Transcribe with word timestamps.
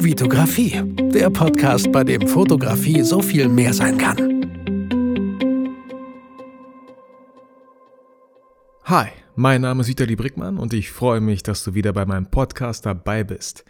Vitografie, 0.00 0.80
der 1.12 1.28
Podcast, 1.28 1.90
bei 1.90 2.04
dem 2.04 2.28
Fotografie 2.28 3.02
so 3.02 3.20
viel 3.20 3.48
mehr 3.48 3.74
sein 3.74 3.98
kann. 3.98 4.16
Hi, 8.84 9.08
mein 9.34 9.62
Name 9.62 9.80
ist 9.80 9.88
Vitali 9.88 10.14
Brickmann 10.14 10.58
und 10.58 10.72
ich 10.72 10.92
freue 10.92 11.20
mich, 11.20 11.42
dass 11.42 11.64
du 11.64 11.74
wieder 11.74 11.92
bei 11.92 12.06
meinem 12.06 12.30
Podcast 12.30 12.86
dabei 12.86 13.24
bist. 13.24 13.64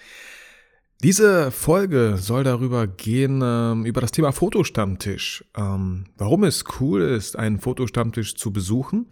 Diese 1.02 1.50
Folge 1.50 2.16
soll 2.18 2.44
darüber 2.44 2.86
gehen, 2.86 3.40
ähm, 3.42 3.86
über 3.86 4.02
das 4.02 4.12
Thema 4.12 4.32
Fotostammtisch. 4.32 5.46
Ähm, 5.56 6.04
warum 6.18 6.44
es 6.44 6.64
cool 6.78 7.00
ist, 7.00 7.38
einen 7.38 7.58
Fotostammtisch 7.58 8.36
zu 8.36 8.52
besuchen. 8.52 9.06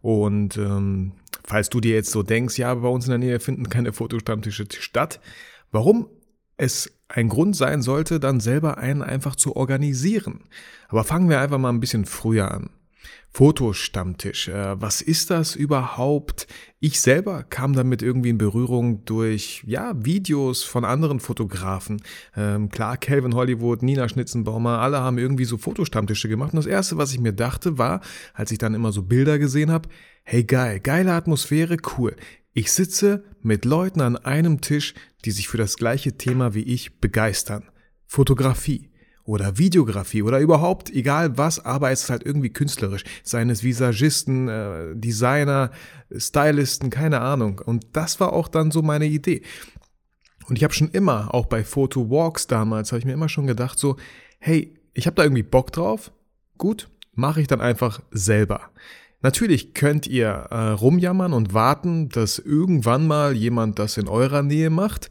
Und 0.00 0.56
ähm, 0.56 1.12
falls 1.44 1.68
du 1.68 1.80
dir 1.80 1.94
jetzt 1.94 2.12
so 2.12 2.22
denkst, 2.22 2.58
ja, 2.58 2.74
bei 2.74 2.88
uns 2.88 3.04
in 3.04 3.10
der 3.10 3.18
Nähe 3.18 3.40
finden 3.40 3.68
keine 3.68 3.92
Fotostammtische 3.92 4.64
statt, 4.70 5.20
warum 5.70 6.08
es 6.62 6.92
ein 7.08 7.28
Grund 7.28 7.56
sein 7.56 7.82
sollte, 7.82 8.20
dann 8.20 8.40
selber 8.40 8.78
einen 8.78 9.02
einfach 9.02 9.36
zu 9.36 9.56
organisieren. 9.56 10.44
Aber 10.88 11.04
fangen 11.04 11.28
wir 11.28 11.40
einfach 11.40 11.58
mal 11.58 11.70
ein 11.70 11.80
bisschen 11.80 12.04
früher 12.04 12.50
an. 12.50 12.70
Fotostammtisch. 13.34 14.48
Äh, 14.48 14.80
was 14.80 15.00
ist 15.00 15.30
das 15.30 15.56
überhaupt? 15.56 16.46
Ich 16.80 17.00
selber 17.00 17.42
kam 17.42 17.72
damit 17.72 18.02
irgendwie 18.02 18.28
in 18.28 18.38
Berührung 18.38 19.04
durch 19.06 19.64
ja 19.66 19.94
Videos 19.96 20.62
von 20.62 20.84
anderen 20.84 21.18
Fotografen. 21.18 22.02
Ähm, 22.36 22.68
klar, 22.68 22.96
Calvin 22.96 23.34
Hollywood, 23.34 23.82
Nina 23.82 24.08
Schnitzenbaumer, 24.08 24.78
alle 24.78 25.00
haben 25.00 25.18
irgendwie 25.18 25.46
so 25.46 25.56
Fotostammtische 25.56 26.28
gemacht. 26.28 26.52
Und 26.52 26.58
das 26.58 26.66
erste, 26.66 26.98
was 26.98 27.12
ich 27.12 27.20
mir 27.20 27.32
dachte, 27.32 27.78
war, 27.78 28.02
als 28.34 28.52
ich 28.52 28.58
dann 28.58 28.74
immer 28.74 28.92
so 28.92 29.02
Bilder 29.02 29.38
gesehen 29.38 29.72
habe, 29.72 29.88
hey 30.22 30.44
geil, 30.44 30.78
geile 30.78 31.12
Atmosphäre, 31.12 31.78
cool. 31.96 32.14
Ich 32.52 32.70
sitze 32.70 33.24
mit 33.40 33.64
Leuten 33.64 34.02
an 34.02 34.16
einem 34.16 34.60
Tisch, 34.60 34.92
die 35.24 35.30
sich 35.30 35.48
für 35.48 35.58
das 35.58 35.76
gleiche 35.76 36.16
Thema 36.16 36.54
wie 36.54 36.62
ich 36.62 37.00
begeistern. 37.00 37.64
Fotografie 38.06 38.90
oder 39.24 39.56
Videografie 39.56 40.22
oder 40.22 40.40
überhaupt 40.40 40.90
egal 40.90 41.38
was, 41.38 41.64
aber 41.64 41.90
es 41.90 42.04
ist 42.04 42.10
halt 42.10 42.24
irgendwie 42.24 42.50
künstlerisch. 42.50 43.04
Seien 43.22 43.50
es 43.50 43.62
Visagisten, 43.62 44.48
äh, 44.48 44.94
Designer, 44.94 45.70
Stylisten, 46.14 46.90
keine 46.90 47.20
Ahnung. 47.20 47.60
Und 47.64 47.86
das 47.92 48.20
war 48.20 48.32
auch 48.32 48.48
dann 48.48 48.70
so 48.70 48.82
meine 48.82 49.06
Idee. 49.06 49.42
Und 50.48 50.56
ich 50.56 50.64
habe 50.64 50.74
schon 50.74 50.90
immer, 50.90 51.32
auch 51.32 51.46
bei 51.46 51.62
Photo 51.62 52.10
Walks 52.10 52.46
damals, 52.46 52.90
habe 52.90 52.98
ich 52.98 53.04
mir 53.04 53.12
immer 53.12 53.28
schon 53.28 53.46
gedacht, 53.46 53.78
so, 53.78 53.96
hey, 54.38 54.74
ich 54.92 55.06
habe 55.06 55.14
da 55.14 55.22
irgendwie 55.22 55.44
Bock 55.44 55.72
drauf. 55.72 56.10
Gut, 56.58 56.88
mache 57.14 57.40
ich 57.40 57.46
dann 57.46 57.60
einfach 57.60 58.02
selber. 58.10 58.70
Natürlich 59.22 59.72
könnt 59.72 60.08
ihr 60.08 60.28
äh, 60.50 60.70
rumjammern 60.70 61.32
und 61.32 61.54
warten, 61.54 62.08
dass 62.08 62.38
irgendwann 62.38 63.06
mal 63.06 63.34
jemand 63.36 63.78
das 63.78 63.96
in 63.96 64.08
eurer 64.08 64.42
Nähe 64.42 64.68
macht. 64.68 65.10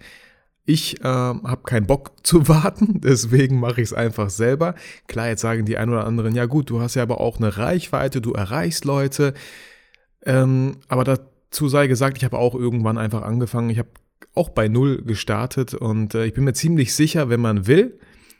Ich 0.65 0.99
äh, 0.99 1.03
habe 1.03 1.63
keinen 1.63 1.87
Bock 1.87 2.11
zu 2.23 2.47
warten, 2.47 2.99
deswegen 3.01 3.59
mache 3.59 3.81
ich 3.81 3.89
es 3.89 3.93
einfach 3.93 4.29
selber. 4.29 4.75
Klar, 5.07 5.29
jetzt 5.29 5.41
sagen 5.41 5.65
die 5.65 5.77
ein 5.77 5.89
oder 5.89 6.05
anderen, 6.05 6.35
ja 6.35 6.45
gut, 6.45 6.69
du 6.69 6.81
hast 6.81 6.95
ja 6.95 7.03
aber 7.03 7.21
auch 7.21 7.37
eine 7.37 7.57
Reichweite, 7.57 8.21
du 8.21 8.33
erreichst 8.33 8.85
Leute. 8.85 9.33
Ähm, 10.25 10.77
aber 10.89 11.03
dazu 11.03 11.69
sei 11.69 11.87
gesagt, 11.87 12.17
ich 12.17 12.25
habe 12.25 12.37
auch 12.37 12.53
irgendwann 12.53 12.97
einfach 12.97 13.23
angefangen. 13.23 13.69
Ich 13.69 13.79
habe 13.79 13.89
auch 14.35 14.49
bei 14.49 14.67
Null 14.67 15.03
gestartet 15.03 15.73
und 15.73 16.15
äh, 16.15 16.25
ich 16.25 16.33
bin 16.33 16.43
mir 16.43 16.53
ziemlich 16.53 16.93
sicher, 16.93 17.29
wenn 17.29 17.41
man 17.41 17.65
will, 17.65 17.97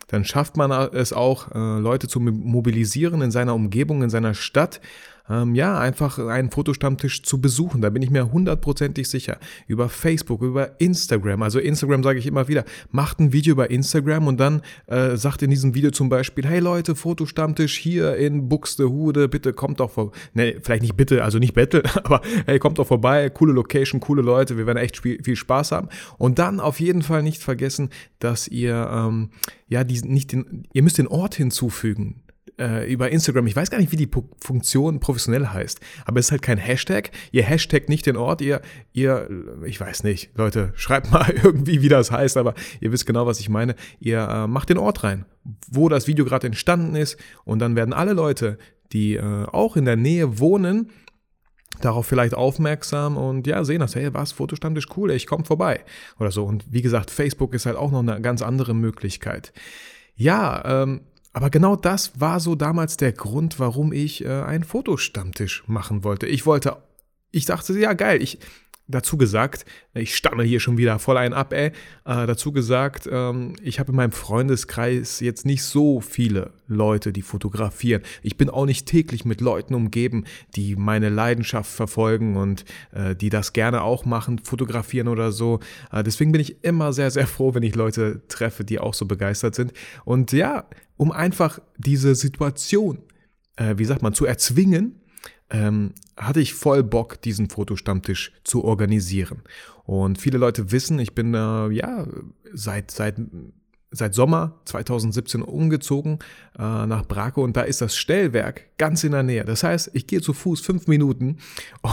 dann 0.08 0.25
schafft 0.25 0.58
man 0.58 0.72
es 0.72 1.14
auch, 1.14 1.52
äh, 1.55 1.80
Leute 1.80 2.08
zu 2.08 2.19
mobilisieren 2.19 3.22
in 3.22 3.31
seiner 3.31 3.55
Umgebung, 3.55 4.03
in 4.03 4.09
seiner 4.09 4.33
Stadt 4.33 4.81
ähm, 5.30 5.55
ja, 5.55 5.80
einfach 5.80 6.19
einen 6.19 6.52
Fotostammtisch 6.52 7.23
zu 7.23 7.39
besuchen. 7.39 7.81
Da 7.81 7.89
bin 7.89 8.02
ich 8.02 8.09
mir 8.09 8.31
hundertprozentig 8.31 9.09
sicher. 9.09 9.38
Über 9.67 9.89
Facebook, 9.89 10.41
über 10.41 10.80
Instagram. 10.80 11.41
Also 11.44 11.59
Instagram 11.59 12.03
sage 12.03 12.19
ich 12.19 12.27
immer 12.27 12.47
wieder, 12.47 12.66
macht 12.91 13.19
ein 13.19 13.33
Video 13.33 13.53
über 13.53 13.69
Instagram 13.69 14.27
und 14.27 14.39
dann 14.39 14.61
äh, 14.88 15.16
sagt 15.16 15.42
in 15.42 15.49
diesem 15.49 15.73
Video 15.73 15.92
zum 15.92 16.09
Beispiel, 16.09 16.45
hey 16.45 16.59
Leute, 16.59 16.95
Fotostammtisch 16.95 17.77
hier 17.77 18.16
in 18.17 18.49
Buxtehude, 18.49 19.27
bitte 19.27 19.53
kommt 19.53 19.80
doch 19.80 19.92
vor. 19.92 20.11
Ne, 20.33 20.58
vielleicht 20.61 20.82
nicht 20.82 20.98
bitte, 20.98 21.23
also 21.23 21.39
nicht 21.39 21.53
betteln, 21.53 21.83
aber 22.03 22.21
hey, 22.45 22.59
kommt 22.59 22.80
doch 22.80 22.88
vorbei, 22.88 23.30
coole 23.30 23.53
Location, 23.53 23.99
coole 23.99 24.21
Leute, 24.21 24.58
wir 24.58 24.65
werden 24.65 24.77
echt 24.77 24.99
viel 24.99 25.36
Spaß 25.36 25.71
haben. 25.71 25.89
Und 26.17 26.39
dann 26.39 26.59
auf 26.59 26.80
jeden 26.80 27.02
Fall 27.02 27.23
nicht 27.23 27.42
vergessen, 27.42 27.89
dass 28.20 28.48
ihr 28.48 28.89
ähm, 28.92 29.30
ja 29.67 29.83
die, 29.83 30.02
nicht 30.02 30.32
den, 30.32 30.67
ihr 30.73 30.83
müsst 30.83 30.98
den 30.98 31.08
Ort 31.08 31.36
hinzufügen 31.36 32.21
äh, 32.61 32.92
über 32.92 33.10
Instagram, 33.10 33.48
ich 33.48 33.55
weiß 33.55 33.72
gar 33.72 33.80
nicht, 33.80 33.92
wie 33.92 33.98
die 33.98 34.10
Funktion 34.39 34.99
professionell 34.99 35.48
heißt, 35.48 35.80
aber 36.05 36.20
es 36.20 36.27
ist 36.27 36.32
halt 36.32 36.42
kein 36.44 36.58
Hashtag. 36.58 37.11
Ihr 37.32 37.44
Hashtag 37.44 37.89
nicht 37.89 38.05
den 38.05 38.16
Ort, 38.16 38.42
ihr, 38.42 38.61
ihr, 38.94 39.27
ich 39.66 39.80
weiß 39.80 40.04
nicht, 40.04 40.32
Leute, 40.36 40.71
schreibt 40.76 41.11
mal 41.11 41.30
irgendwie, 41.44 41.82
wie 41.82 41.89
das 41.89 42.11
heißt, 42.11 42.38
aber 42.38 42.54
ihr 42.80 42.92
wisst 42.92 43.05
genau, 43.05 43.26
was 43.26 43.39
ich 43.39 43.50
meine. 43.50 43.76
Ihr 44.00 44.20
äh, 44.21 44.48
macht 44.48 44.70
den 44.70 44.77
Ort 44.77 45.04
rein, 45.04 45.26
wo 45.71 45.89
das 45.89 46.08
Video 46.08 46.23
gerade 46.23 46.48
entstanden 46.48 46.95
ist 46.95 47.17
und 47.44 47.60
dann 47.60 47.76
werden 47.76 47.94
alle 47.94 48.14
Leute, 48.14 48.58
die 48.94 49.16
äh, 49.16 49.45
auch 49.45 49.76
in 49.76 49.86
der 49.86 49.95
Nähe 49.95 50.39
wohnen, 50.39 50.92
darauf 51.80 52.05
vielleicht 52.05 52.36
aufmerksam 52.36 53.17
und 53.17 53.48
ja, 53.48 53.64
sehen 53.64 53.80
das, 53.80 53.95
hey, 53.95 54.14
was, 54.14 54.33
Fotostammtisch, 54.33 54.88
cool, 54.95 55.11
ich 55.11 55.26
komme 55.26 55.45
vorbei 55.45 55.83
oder 56.20 56.32
so. 56.32 56.44
Und 56.45 56.66
wie 56.70 56.82
gesagt, 56.82 57.10
Facebook 57.10 57.54
ist 57.54 57.66
halt 57.66 57.77
auch 57.77 57.92
noch 57.92 58.02
eine 58.02 58.21
ganz 58.21 58.42
andere 58.42 58.76
Möglichkeit. 58.76 59.54
Ja, 60.16 60.83
ähm, 60.83 61.02
aber 61.33 61.49
genau 61.49 61.75
das 61.75 62.19
war 62.19 62.39
so 62.39 62.55
damals 62.55 62.97
der 62.97 63.14
Grund, 63.14 63.59
warum 63.59 63.93
ich 63.93 64.25
äh, 64.25 64.42
einen 64.42 64.64
Fotostammtisch 64.64 65.64
machen 65.67 66.03
wollte. 66.03 66.27
Ich 66.27 66.45
wollte, 66.45 66.77
ich 67.31 67.45
dachte, 67.45 67.77
ja 67.80 67.93
geil, 67.93 68.21
ich, 68.21 68.39
dazu 68.91 69.17
gesagt, 69.17 69.65
ich 69.93 70.15
stammel 70.15 70.45
hier 70.45 70.59
schon 70.59 70.77
wieder 70.77 70.99
voll 70.99 71.17
ein 71.17 71.33
ab, 71.33 71.53
ey, 71.53 71.67
äh, 71.67 71.71
dazu 72.27 72.52
gesagt, 72.52 73.09
ähm, 73.11 73.55
ich 73.61 73.79
habe 73.79 73.91
in 73.91 73.95
meinem 73.95 74.11
Freundeskreis 74.11 75.19
jetzt 75.19 75.45
nicht 75.45 75.63
so 75.63 76.02
viele 76.02 76.52
Leute, 76.67 77.11
die 77.11 77.21
fotografieren. 77.21 78.02
Ich 78.21 78.37
bin 78.37 78.49
auch 78.49 78.65
nicht 78.65 78.85
täglich 78.85 79.25
mit 79.25 79.41
Leuten 79.41 79.73
umgeben, 79.73 80.25
die 80.55 80.75
meine 80.75 81.09
Leidenschaft 81.09 81.71
verfolgen 81.71 82.37
und 82.37 82.65
äh, 82.91 83.15
die 83.15 83.29
das 83.29 83.53
gerne 83.53 83.81
auch 83.81 84.05
machen, 84.05 84.39
fotografieren 84.39 85.08
oder 85.08 85.31
so. 85.31 85.59
Äh, 85.91 86.03
deswegen 86.03 86.31
bin 86.31 86.41
ich 86.41 86.63
immer 86.63 86.93
sehr, 86.93 87.11
sehr 87.11 87.27
froh, 87.27 87.53
wenn 87.53 87.63
ich 87.63 87.75
Leute 87.75 88.21
treffe, 88.27 88.63
die 88.63 88.79
auch 88.79 88.93
so 88.93 89.05
begeistert 89.05 89.55
sind. 89.55 89.73
Und 90.05 90.31
ja, 90.31 90.65
um 90.97 91.11
einfach 91.11 91.59
diese 91.77 92.15
Situation, 92.15 92.99
äh, 93.55 93.75
wie 93.77 93.85
sagt 93.85 94.02
man, 94.02 94.13
zu 94.13 94.25
erzwingen, 94.25 95.01
ähm, 95.52 95.94
hatte 96.17 96.39
ich 96.39 96.54
voll 96.54 96.84
Bock, 96.84 97.22
diesen 97.22 97.50
Fotostammtisch 97.50 98.32
zu 98.44 98.64
organisieren. 98.64 99.42
Und 99.84 100.20
viele 100.20 100.38
Leute 100.38 100.72
wissen, 100.72 101.00
ich 101.00 101.14
bin 101.14 101.34
äh, 101.34 101.70
ja 101.70 102.08
seit, 102.54 102.92
seit, 102.92 103.16
seit 103.92 104.16
Sommer 104.16 104.62
2017 104.66 105.42
umgezogen 105.42 106.20
äh, 106.58 106.86
nach 106.86 107.06
Brake 107.06 107.42
und 107.42 107.58
da 107.58 107.62
ist 107.62 107.82
das 107.82 107.98
Stellwerk 107.98 108.78
ganz 108.78 109.04
in 109.04 109.12
der 109.12 109.23
Nähe. 109.23 109.44
Das 109.44 109.64
heißt, 109.64 109.92
ich 109.94 110.08
gehe 110.08 110.22
zu 110.22 110.34
Fuß 110.34 110.62
fünf 110.62 110.88
Minuten 110.88 111.38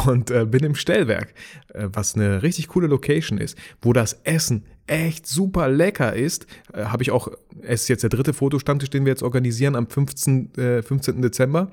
und 0.07 0.31
äh, 0.31 0.45
bin 0.45 0.63
im 0.63 0.77
Stellwerk, 0.77 1.35
äh, 1.75 1.89
was 1.93 2.15
eine 2.15 2.43
richtig 2.43 2.69
coole 2.69 2.87
Location 2.87 3.39
ist, 3.39 3.59
wo 3.83 3.93
das 3.93 4.21
Essen 4.25 4.65
echt 4.87 5.27
super 5.27 5.69
lecker 5.69 6.15
ist. 6.15 6.47
Äh, 6.73 6.85
Habe 6.85 7.03
ich 7.03 7.11
auch, 7.11 7.29
es 7.63 7.83
ist 7.83 7.89
jetzt 7.89 8.03
der 8.03 8.11
dritte 8.11 8.33
Fotostammtisch, 8.33 8.91
den 8.91 9.05
wir 9.05 9.11
jetzt 9.11 9.23
organisieren 9.23 9.75
am 9.75 9.89
15, 9.89 10.53
15. 10.83 11.21
Dezember. 11.21 11.71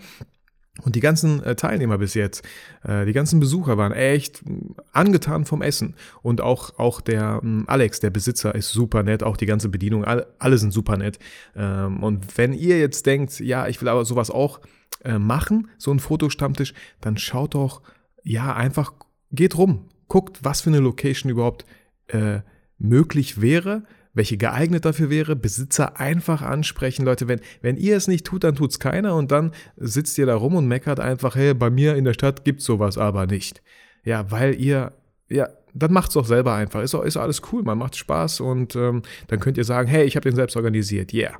Und 0.83 0.95
die 0.95 0.99
ganzen 0.99 1.41
äh, 1.43 1.55
Teilnehmer 1.55 1.97
bis 1.97 2.15
jetzt, 2.15 2.45
äh, 2.83 3.05
die 3.05 3.13
ganzen 3.13 3.39
Besucher 3.39 3.77
waren 3.77 3.93
echt 3.93 4.43
angetan 4.91 5.45
vom 5.45 5.61
Essen. 5.61 5.95
Und 6.21 6.41
auch, 6.41 6.77
auch 6.77 6.99
der 6.99 7.39
ähm, 7.43 7.63
Alex, 7.67 8.01
der 8.01 8.09
Besitzer, 8.09 8.53
ist 8.55 8.71
super 8.71 9.01
nett, 9.01 9.23
auch 9.23 9.37
die 9.37 9.45
ganze 9.45 9.69
Bedienung, 9.69 10.03
alle, 10.03 10.27
alle 10.37 10.57
sind 10.57 10.71
super 10.71 10.97
nett. 10.97 11.17
Ähm, 11.55 12.03
und 12.03 12.37
wenn 12.37 12.53
ihr 12.53 12.77
jetzt 12.79 13.05
denkt, 13.05 13.39
ja, 13.39 13.67
ich 13.67 13.81
will 13.81 13.87
aber 13.87 14.03
sowas 14.03 14.29
auch 14.29 14.59
äh, 15.05 15.17
machen, 15.17 15.69
so 15.77 15.91
ein 15.91 15.99
Fotostammtisch, 15.99 16.73
dann 16.99 17.17
schaut 17.17 17.55
doch, 17.55 17.81
ja, 18.23 18.53
einfach 18.53 18.93
geht 19.31 19.57
rum, 19.57 19.87
guckt, 20.07 20.39
was 20.43 20.61
für 20.61 20.71
eine 20.71 20.79
Location 20.79 21.31
überhaupt 21.31 21.65
äh, 22.07 22.39
möglich 22.77 23.41
wäre 23.41 23.83
welche 24.15 24.37
geeignet 24.37 24.85
dafür 24.85 25.11
wäre, 25.11 25.35
Besitzer 25.35 25.99
einfach 25.99 26.41
ansprechen. 26.41 27.05
Leute, 27.05 27.27
wenn, 27.27 27.41
wenn 27.61 27.77
ihr 27.77 27.95
es 27.95 28.07
nicht 28.07 28.25
tut, 28.25 28.43
dann 28.43 28.55
tut 28.55 28.71
es 28.71 28.79
keiner 28.79 29.15
und 29.15 29.31
dann 29.31 29.51
sitzt 29.77 30.17
ihr 30.17 30.25
da 30.25 30.35
rum 30.35 30.55
und 30.55 30.67
meckert 30.67 30.99
einfach, 30.99 31.35
hey, 31.35 31.53
bei 31.53 31.69
mir 31.69 31.95
in 31.95 32.05
der 32.05 32.13
Stadt 32.13 32.43
gibt 32.43 32.61
es 32.61 32.65
sowas 32.65 32.97
aber 32.97 33.27
nicht. 33.27 33.61
Ja, 34.03 34.31
weil 34.31 34.59
ihr, 34.59 34.93
ja, 35.29 35.49
dann 35.73 35.91
macht 35.91 36.09
es 36.09 36.13
doch 36.13 36.25
selber 36.25 36.55
einfach. 36.55 36.81
Ist, 36.81 36.93
ist 36.93 37.17
alles 37.17 37.41
cool, 37.51 37.63
man 37.63 37.77
macht 37.77 37.95
Spaß 37.95 38.39
und 38.39 38.75
ähm, 38.75 39.03
dann 39.27 39.39
könnt 39.39 39.57
ihr 39.57 39.65
sagen, 39.65 39.87
hey, 39.87 40.05
ich 40.05 40.15
habe 40.15 40.27
den 40.27 40.35
selbst 40.35 40.55
organisiert. 40.55 41.13
Yeah. 41.13 41.37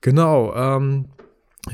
Genau. 0.00 0.54
Ähm, 0.54 1.06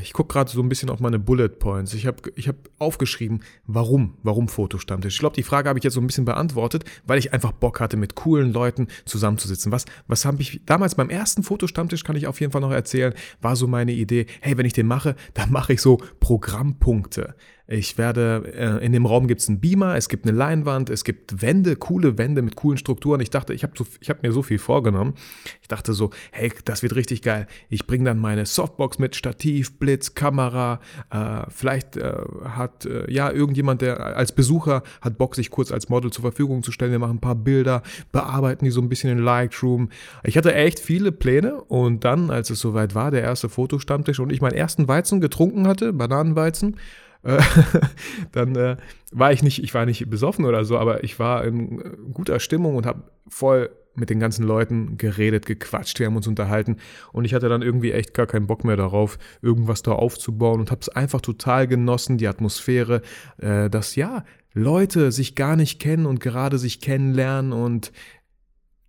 ich 0.00 0.12
gucke 0.12 0.32
gerade 0.32 0.50
so 0.50 0.62
ein 0.62 0.68
bisschen 0.68 0.90
auf 0.90 1.00
meine 1.00 1.18
Bullet 1.18 1.48
Points. 1.48 1.94
Ich 1.94 2.06
habe 2.06 2.16
ich 2.36 2.48
hab 2.48 2.56
aufgeschrieben, 2.78 3.42
warum, 3.66 4.16
warum 4.22 4.48
Fotostammtisch. 4.48 5.14
Ich 5.14 5.20
glaube, 5.20 5.36
die 5.36 5.42
Frage 5.42 5.68
habe 5.68 5.78
ich 5.78 5.84
jetzt 5.84 5.94
so 5.94 6.00
ein 6.00 6.06
bisschen 6.06 6.24
beantwortet, 6.24 6.84
weil 7.06 7.18
ich 7.18 7.32
einfach 7.32 7.52
Bock 7.52 7.80
hatte, 7.80 7.96
mit 7.96 8.14
coolen 8.14 8.52
Leuten 8.52 8.88
zusammenzusitzen. 9.04 9.72
Was, 9.72 9.84
was 10.06 10.24
habe 10.24 10.40
ich 10.40 10.62
damals 10.64 10.94
beim 10.94 11.10
ersten 11.10 11.42
Fotostammtisch, 11.42 12.02
kann 12.02 12.16
ich 12.16 12.26
auf 12.26 12.40
jeden 12.40 12.52
Fall 12.52 12.62
noch 12.62 12.72
erzählen, 12.72 13.14
war 13.40 13.56
so 13.56 13.66
meine 13.66 13.92
Idee, 13.92 14.26
hey, 14.40 14.56
wenn 14.56 14.66
ich 14.66 14.72
den 14.72 14.86
mache, 14.86 15.16
dann 15.34 15.52
mache 15.52 15.74
ich 15.74 15.80
so 15.80 15.98
Programmpunkte. 16.18 17.34
Ich 17.66 17.96
werde, 17.96 18.52
äh, 18.54 18.84
in 18.84 18.92
dem 18.92 19.06
Raum 19.06 19.26
gibt 19.26 19.40
es 19.40 19.48
einen 19.48 19.58
Beamer, 19.58 19.96
es 19.96 20.10
gibt 20.10 20.26
eine 20.26 20.36
Leinwand, 20.36 20.90
es 20.90 21.02
gibt 21.02 21.40
Wände, 21.40 21.76
coole 21.76 22.18
Wände 22.18 22.42
mit 22.42 22.56
coolen 22.56 22.76
Strukturen. 22.76 23.20
Ich 23.20 23.30
dachte, 23.30 23.54
ich 23.54 23.62
habe 23.62 23.72
so, 23.74 23.86
hab 24.06 24.22
mir 24.22 24.32
so 24.32 24.42
viel 24.42 24.58
vorgenommen. 24.58 25.14
Ich 25.62 25.68
dachte 25.68 25.94
so, 25.94 26.10
hey, 26.30 26.52
das 26.66 26.82
wird 26.82 26.94
richtig 26.94 27.22
geil. 27.22 27.46
Ich 27.70 27.86
bringe 27.86 28.04
dann 28.04 28.18
meine 28.18 28.44
Softbox 28.44 28.98
mit, 28.98 29.16
Stativ, 29.16 29.78
Blitz, 29.78 30.14
Kamera. 30.14 30.78
Äh, 31.10 31.44
vielleicht 31.48 31.96
äh, 31.96 32.12
hat 32.44 32.84
äh, 32.84 33.10
ja 33.10 33.30
irgendjemand, 33.30 33.80
der 33.80 34.14
als 34.14 34.32
Besucher 34.32 34.82
hat 35.00 35.16
Bock, 35.16 35.34
sich 35.34 35.50
kurz 35.50 35.72
als 35.72 35.88
Model 35.88 36.12
zur 36.12 36.20
Verfügung 36.20 36.62
zu 36.62 36.70
stellen. 36.70 36.92
Wir 36.92 36.98
machen 36.98 37.16
ein 37.16 37.20
paar 37.20 37.34
Bilder, 37.34 37.82
bearbeiten 38.12 38.66
die 38.66 38.72
so 38.72 38.82
ein 38.82 38.90
bisschen 38.90 39.10
in 39.10 39.24
Lightroom. 39.24 39.88
Ich 40.22 40.36
hatte 40.36 40.54
echt 40.54 40.80
viele 40.80 41.12
Pläne 41.12 41.62
und 41.62 42.04
dann, 42.04 42.30
als 42.30 42.50
es 42.50 42.60
soweit 42.60 42.94
war, 42.94 43.10
der 43.10 43.22
erste 43.22 43.48
Fotostammtisch 43.48 44.20
und 44.20 44.30
ich 44.30 44.42
meinen 44.42 44.52
ersten 44.52 44.86
Weizen 44.86 45.22
getrunken 45.22 45.66
hatte, 45.66 45.94
Bananenweizen, 45.94 46.76
äh, 47.24 47.40
dann 48.32 48.54
äh, 48.56 48.76
war 49.12 49.32
ich 49.32 49.42
nicht, 49.42 49.62
ich 49.62 49.74
war 49.74 49.86
nicht 49.86 50.08
besoffen 50.08 50.44
oder 50.44 50.64
so, 50.64 50.78
aber 50.78 51.04
ich 51.04 51.18
war 51.18 51.44
in 51.44 51.80
äh, 51.80 51.90
guter 52.12 52.40
Stimmung 52.40 52.76
und 52.76 52.86
habe 52.86 53.04
voll 53.28 53.70
mit 53.96 54.10
den 54.10 54.18
ganzen 54.18 54.44
Leuten 54.44 54.98
geredet, 54.98 55.46
gequatscht, 55.46 56.00
wir 56.00 56.06
haben 56.06 56.16
uns 56.16 56.26
unterhalten 56.26 56.78
und 57.12 57.24
ich 57.24 57.32
hatte 57.32 57.48
dann 57.48 57.62
irgendwie 57.62 57.92
echt 57.92 58.12
gar 58.12 58.26
keinen 58.26 58.46
Bock 58.46 58.64
mehr 58.64 58.76
darauf, 58.76 59.18
irgendwas 59.40 59.82
da 59.82 59.92
aufzubauen 59.92 60.60
und 60.60 60.70
habe 60.70 60.80
es 60.80 60.88
einfach 60.88 61.20
total 61.20 61.68
genossen, 61.68 62.18
die 62.18 62.28
Atmosphäre, 62.28 63.02
äh, 63.38 63.70
dass 63.70 63.94
ja, 63.94 64.24
Leute 64.52 65.12
sich 65.12 65.34
gar 65.34 65.56
nicht 65.56 65.80
kennen 65.80 66.06
und 66.06 66.20
gerade 66.20 66.58
sich 66.58 66.80
kennenlernen 66.80 67.52
und 67.52 67.92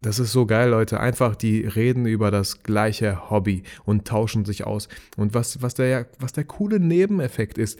das 0.01 0.19
ist 0.19 0.31
so 0.31 0.45
geil, 0.45 0.69
Leute. 0.69 0.99
Einfach, 0.99 1.35
die 1.35 1.61
reden 1.61 2.05
über 2.05 2.29
das 2.29 2.61
gleiche 2.61 3.31
Hobby 3.31 3.63
und 3.85 4.05
tauschen 4.05 4.45
sich 4.45 4.63
aus. 4.63 4.87
Und 5.17 5.33
was, 5.33 5.63
was, 5.63 5.73
der, 5.73 6.07
was 6.19 6.31
der 6.31 6.43
coole 6.43 6.79
Nebeneffekt 6.79 7.57
ist, 7.57 7.79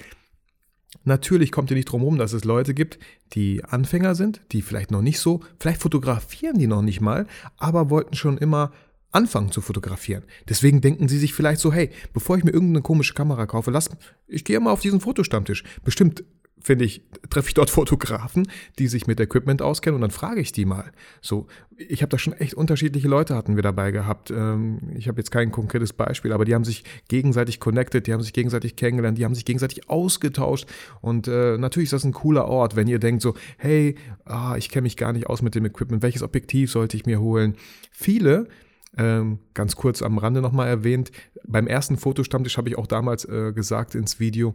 Natürlich 1.04 1.52
kommt 1.52 1.70
ihr 1.72 1.76
nicht 1.76 1.86
drum 1.86 2.02
herum, 2.02 2.18
dass 2.18 2.34
es 2.34 2.44
Leute 2.44 2.74
gibt, 2.74 3.00
die 3.34 3.64
Anfänger 3.64 4.16
sind, 4.16 4.42
die 4.52 4.62
vielleicht 4.62 4.92
noch 4.92 5.02
nicht 5.02 5.20
so, 5.20 5.42
vielleicht 5.60 5.82
fotografieren 5.82 6.58
die 6.58 6.68
noch 6.68 6.82
nicht 6.82 7.02
mal, 7.02 7.28
aber 7.58 7.90
wollten 7.90 8.16
schon 8.16 8.38
immer 8.38 8.72
anfangen 9.12 9.52
zu 9.52 9.62
fotografieren. 9.62 10.24
Deswegen 10.50 10.82
denken 10.82 11.08
sie 11.08 11.18
sich 11.18 11.34
vielleicht 11.34 11.62
so, 11.62 11.72
hey, 11.72 11.90
bevor 12.14 12.38
ich 12.38 12.44
mir 12.44 12.52
irgendeine 12.52 12.82
komische 12.82 13.14
Kamera 13.14 13.46
kaufe, 13.46 13.72
lass, 13.72 13.90
ich 14.28 14.44
gehe 14.44 14.60
mal 14.60 14.72
auf 14.72 14.82
diesen 14.82 15.00
Fotostammtisch. 15.00 15.64
Bestimmt 15.84 16.24
finde 16.62 16.86
ich, 16.86 17.02
treffe 17.30 17.50
ich 17.50 17.54
dort 17.54 17.70
Fotografen, 17.72 18.48
die 18.80 18.88
sich 18.88 19.08
mit 19.08 19.20
Equipment 19.20 19.62
auskennen 19.62 19.96
und 19.96 20.02
dann 20.02 20.12
frage 20.12 20.42
ich 20.42 20.52
die 20.52 20.66
mal. 20.66 20.92
So, 21.22 21.48
ich 21.78 22.02
habe 22.02 22.10
da 22.10 22.18
schon 22.18 22.34
echt 22.34 22.54
unterschiedliche 22.54 23.08
Leute 23.08 23.36
hatten 23.36 23.56
wir 23.56 23.64
dabei 23.64 23.92
gehabt. 23.92 24.32
Ähm, 24.32 24.80
ich 24.96 25.08
habe 25.08 25.20
jetzt 25.20 25.32
kein 25.32 25.52
konkretes 25.52 25.94
Beispiel, 25.94 26.34
aber 26.34 26.46
die 26.46 26.56
haben 26.56 26.64
sich 26.64 26.84
gegenseitig 27.08 27.60
connected, 27.60 28.08
die 28.08 28.14
haben 28.14 28.22
sich 28.22 28.34
gegenseitig 28.34 28.76
kennengelernt, 28.76 29.18
die 29.18 29.26
haben 29.26 29.36
sich 29.36 29.46
gegenseitig 29.46 29.90
ausgetauscht 29.90 30.68
und 31.02 31.28
äh, 31.28 31.58
natürlich 31.58 31.88
ist 31.88 31.94
das 31.94 32.04
ein 32.04 32.14
cooler 32.14 32.46
Ort, 32.48 32.76
wenn 32.76 32.88
ihr 32.88 33.00
denkt 33.00 33.22
so, 33.22 33.36
hey, 33.58 33.96
ah, 34.26 34.56
ich 34.58 34.70
kenne 34.70 34.84
mich 34.84 34.98
gar 34.98 35.14
nicht 35.14 35.28
aus 35.28 35.42
mit 35.42 35.56
dem 35.56 35.66
Equipment, 35.66 36.04
welches 36.04 36.24
Objektiv 36.24 36.72
sollte 36.72 36.98
ich 36.98 37.06
mir 37.06 37.20
holen? 37.20 37.56
Viele 37.92 38.48
ähm, 38.98 39.40
ganz 39.54 39.76
kurz 39.76 40.02
am 40.02 40.18
Rande 40.18 40.42
nochmal 40.42 40.68
erwähnt. 40.68 41.12
Beim 41.46 41.68
ersten 41.68 41.98
Fotostammtisch 41.98 42.58
habe 42.58 42.70
ich 42.70 42.78
auch 42.78 42.88
damals 42.88 43.26
äh, 43.26 43.52
gesagt 43.54 43.96
ins 43.96 44.20
Video, 44.20 44.54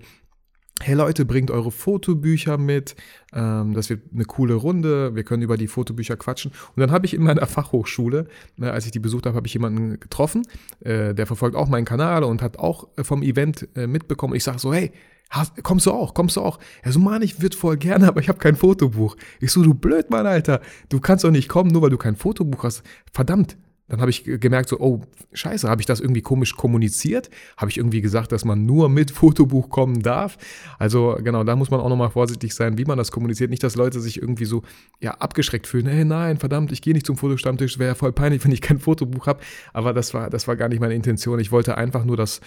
hey 0.83 0.95
Leute, 0.95 1.25
bringt 1.25 1.51
eure 1.51 1.71
Fotobücher 1.71 2.59
mit, 2.59 2.97
ähm, 3.33 3.75
das 3.75 3.91
wird 3.91 4.03
eine 4.13 4.25
coole 4.25 4.55
Runde, 4.55 5.15
wir 5.15 5.25
können 5.25 5.43
über 5.43 5.57
die 5.57 5.67
Fotobücher 5.67 6.17
quatschen. 6.17 6.53
Und 6.75 6.81
dann 6.81 6.91
habe 6.91 7.07
ich 7.07 7.15
in 7.15 7.23
meiner 7.23 7.47
Fachhochschule, 7.47 8.27
äh, 8.61 8.67
als 8.67 8.87
ich 8.87 8.93
die 8.93 8.99
besucht 8.99 9.27
habe, 9.27 9.37
habe 9.37 9.47
ich 9.47 9.55
jemanden 9.55 10.01
getroffen, 10.01 10.43
äh, 10.81 11.15
der 11.15 11.27
verfolgt 11.27 11.57
auch 11.57 11.69
meinen 11.69 11.85
Kanal 11.85 12.25
und 12.25 12.43
hat 12.43 12.59
auch 12.59 12.89
äh, 12.97 13.05
vom 13.05 13.23
Event 13.23 13.69
äh, 13.77 13.87
mitbekommen. 13.87 14.35
Ich 14.35 14.45
sage 14.45 14.59
so, 14.59 14.73
hey, 14.73 14.93
Hast, 15.33 15.63
kommst 15.63 15.87
du 15.87 15.93
auch, 15.93 16.13
kommst 16.13 16.37
du 16.37 16.41
auch? 16.41 16.59
Er 16.83 16.91
so, 16.91 16.99
Mann, 16.99 17.23
ich 17.23 17.41
würde 17.41 17.57
voll 17.57 17.77
gerne, 17.77 18.09
aber 18.09 18.21
ich 18.21 18.29
habe 18.29 18.41
kein 18.41 18.57
Fotobuch. 18.57 19.17
Ich 19.39 19.53
so, 19.53 19.63
du 19.63 19.75
blöd, 19.75 20.11
Mann, 20.11 20.27
Alter. 20.27 20.61
Du 20.89 20.99
kannst 20.99 21.23
doch 21.23 21.31
nicht 21.31 21.49
kommen, 21.49 21.71
nur 21.71 21.83
weil 21.83 21.91
du 21.91 21.99
kein 21.99 22.17
Fotobuch 22.17 22.65
hast. 22.65 22.83
Verdammt, 23.13 23.57
dann 23.91 24.01
habe 24.01 24.11
ich 24.11 24.23
gemerkt, 24.25 24.69
so, 24.69 24.79
oh, 24.79 25.03
scheiße, 25.33 25.69
habe 25.69 25.83
ich 25.83 25.87
das 25.87 25.99
irgendwie 25.99 26.23
komisch 26.23 26.57
kommuniziert? 26.57 27.29
Habe 27.57 27.71
ich 27.71 27.77
irgendwie 27.77 28.01
gesagt, 28.01 28.31
dass 28.31 28.45
man 28.45 28.65
nur 28.65 28.89
mit 28.89 29.11
Fotobuch 29.11 29.69
kommen 29.69 30.01
darf? 30.01 30.39
Also 30.79 31.19
genau, 31.23 31.43
da 31.43 31.57
muss 31.57 31.71
man 31.71 31.81
auch 31.81 31.89
nochmal 31.89 32.11
vorsichtig 32.11 32.55
sein, 32.55 32.79
wie 32.79 32.85
man 32.85 32.97
das 32.97 33.11
kommuniziert. 33.11 33.51
Nicht, 33.51 33.65
dass 33.65 33.75
Leute 33.75 34.01
sich 34.01 34.23
irgendwie 34.23 34.45
so 34.45 34.63
ja, 35.01 35.15
abgeschreckt 35.15 35.67
fühlen. 35.67 35.87
Hey, 35.87 36.05
nein, 36.05 36.39
verdammt, 36.39 36.71
ich 36.71 36.83
gehe 36.83 36.95
nicht 36.95 37.05
zum 37.05 37.17
Fotostammtisch, 37.17 37.81
wäre 37.81 37.97
voll 37.97 38.13
peinlich, 38.13 38.45
wenn 38.45 38.53
ich 38.53 38.61
kein 38.61 38.79
Fotobuch 38.79 39.27
habe. 39.27 39.41
Aber 39.73 39.93
das 39.93 40.15
war, 40.15 40.31
das 40.31 40.47
war 40.47 40.55
gar 40.55 40.69
nicht 40.69 40.81
meine 40.81 40.95
Intention. 40.95 41.41
Ich 41.41 41.51
wollte 41.51 41.77
einfach 41.77 42.05
nur, 42.05 42.17
dass 42.17 42.41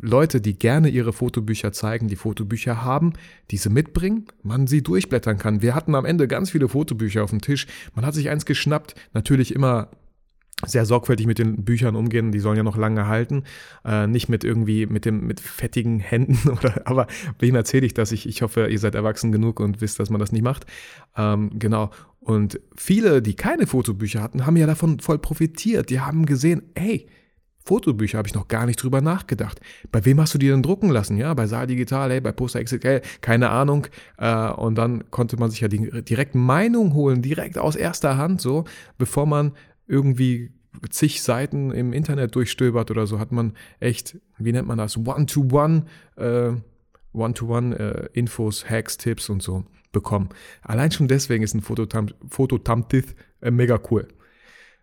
Leute, 0.00 0.40
die 0.40 0.58
gerne 0.58 0.88
ihre 0.88 1.12
Fotobücher 1.12 1.72
zeigen, 1.72 2.08
die 2.08 2.16
Fotobücher 2.16 2.84
haben, 2.84 3.12
diese 3.50 3.70
mitbringen, 3.70 4.26
man 4.42 4.66
sie 4.66 4.82
durchblättern 4.82 5.38
kann. 5.38 5.62
Wir 5.62 5.74
hatten 5.74 5.94
am 5.94 6.04
Ende 6.04 6.28
ganz 6.28 6.50
viele 6.50 6.68
Fotobücher 6.68 7.24
auf 7.24 7.30
dem 7.30 7.40
Tisch. 7.40 7.66
Man 7.94 8.04
hat 8.04 8.14
sich 8.14 8.28
eins 8.28 8.44
geschnappt, 8.44 8.94
natürlich 9.12 9.54
immer 9.54 9.88
sehr 10.66 10.84
sorgfältig 10.84 11.26
mit 11.26 11.38
den 11.38 11.64
Büchern 11.64 11.96
umgehen, 11.96 12.32
die 12.32 12.40
sollen 12.40 12.56
ja 12.56 12.62
noch 12.62 12.76
lange 12.76 13.06
halten, 13.06 13.44
äh, 13.84 14.06
nicht 14.06 14.28
mit 14.28 14.44
irgendwie 14.44 14.86
mit 14.86 15.04
dem 15.04 15.26
mit 15.26 15.40
fettigen 15.40 16.00
Händen 16.00 16.48
oder 16.50 16.82
aber 16.86 17.06
wem 17.38 17.54
erzähle 17.54 17.86
ich 17.86 17.94
das? 17.94 18.12
Ich, 18.12 18.28
ich 18.28 18.42
hoffe, 18.42 18.66
ihr 18.68 18.78
seid 18.78 18.94
erwachsen 18.94 19.32
genug 19.32 19.60
und 19.60 19.80
wisst, 19.80 19.98
dass 19.98 20.10
man 20.10 20.20
das 20.20 20.32
nicht 20.32 20.42
macht. 20.42 20.66
Ähm, 21.16 21.50
genau. 21.58 21.90
Und 22.20 22.60
viele, 22.76 23.22
die 23.22 23.34
keine 23.34 23.66
Fotobücher 23.66 24.22
hatten, 24.22 24.44
haben 24.44 24.56
ja 24.56 24.66
davon 24.66 25.00
voll 25.00 25.18
profitiert. 25.18 25.88
Die 25.88 26.00
haben 26.00 26.26
gesehen, 26.26 26.62
hey, 26.76 27.06
Fotobücher 27.64 28.18
habe 28.18 28.28
ich 28.28 28.34
noch 28.34 28.48
gar 28.48 28.66
nicht 28.66 28.82
drüber 28.82 29.00
nachgedacht. 29.00 29.60
Bei 29.92 30.04
wem 30.04 30.20
hast 30.20 30.34
du 30.34 30.38
die 30.38 30.48
denn 30.48 30.62
drucken 30.62 30.90
lassen? 30.90 31.16
Ja, 31.16 31.32
bei 31.34 31.46
Saal 31.46 31.66
Digital, 31.66 32.10
hey, 32.10 32.20
bei 32.20 32.32
Poster 32.32 32.62
XXL, 32.62 33.02
keine 33.20 33.50
Ahnung. 33.50 33.86
Äh, 34.16 34.50
und 34.50 34.76
dann 34.76 35.10
konnte 35.10 35.36
man 35.36 35.50
sich 35.50 35.60
ja 35.60 35.68
direkt 35.68 36.34
Meinung 36.34 36.94
holen, 36.94 37.22
direkt 37.22 37.58
aus 37.58 37.76
erster 37.76 38.16
Hand, 38.16 38.40
so, 38.40 38.64
bevor 38.98 39.26
man 39.26 39.52
irgendwie 39.90 40.52
zig 40.90 41.22
Seiten 41.22 41.72
im 41.72 41.92
Internet 41.92 42.34
durchstöbert 42.34 42.90
oder 42.90 43.06
so, 43.06 43.18
hat 43.18 43.32
man 43.32 43.54
echt, 43.80 44.18
wie 44.38 44.52
nennt 44.52 44.68
man 44.68 44.78
das, 44.78 44.96
One-to-One, 44.96 45.84
äh, 46.16 46.52
One-to-One 47.12 47.78
äh, 47.78 48.08
Infos, 48.12 48.70
Hacks, 48.70 48.96
Tipps 48.96 49.28
und 49.28 49.42
so 49.42 49.64
bekommen. 49.92 50.28
Allein 50.62 50.92
schon 50.92 51.08
deswegen 51.08 51.42
ist 51.42 51.54
ein 51.54 51.62
Fototamtith 51.62 53.16
äh, 53.40 53.50
mega 53.50 53.80
cool. 53.90 54.06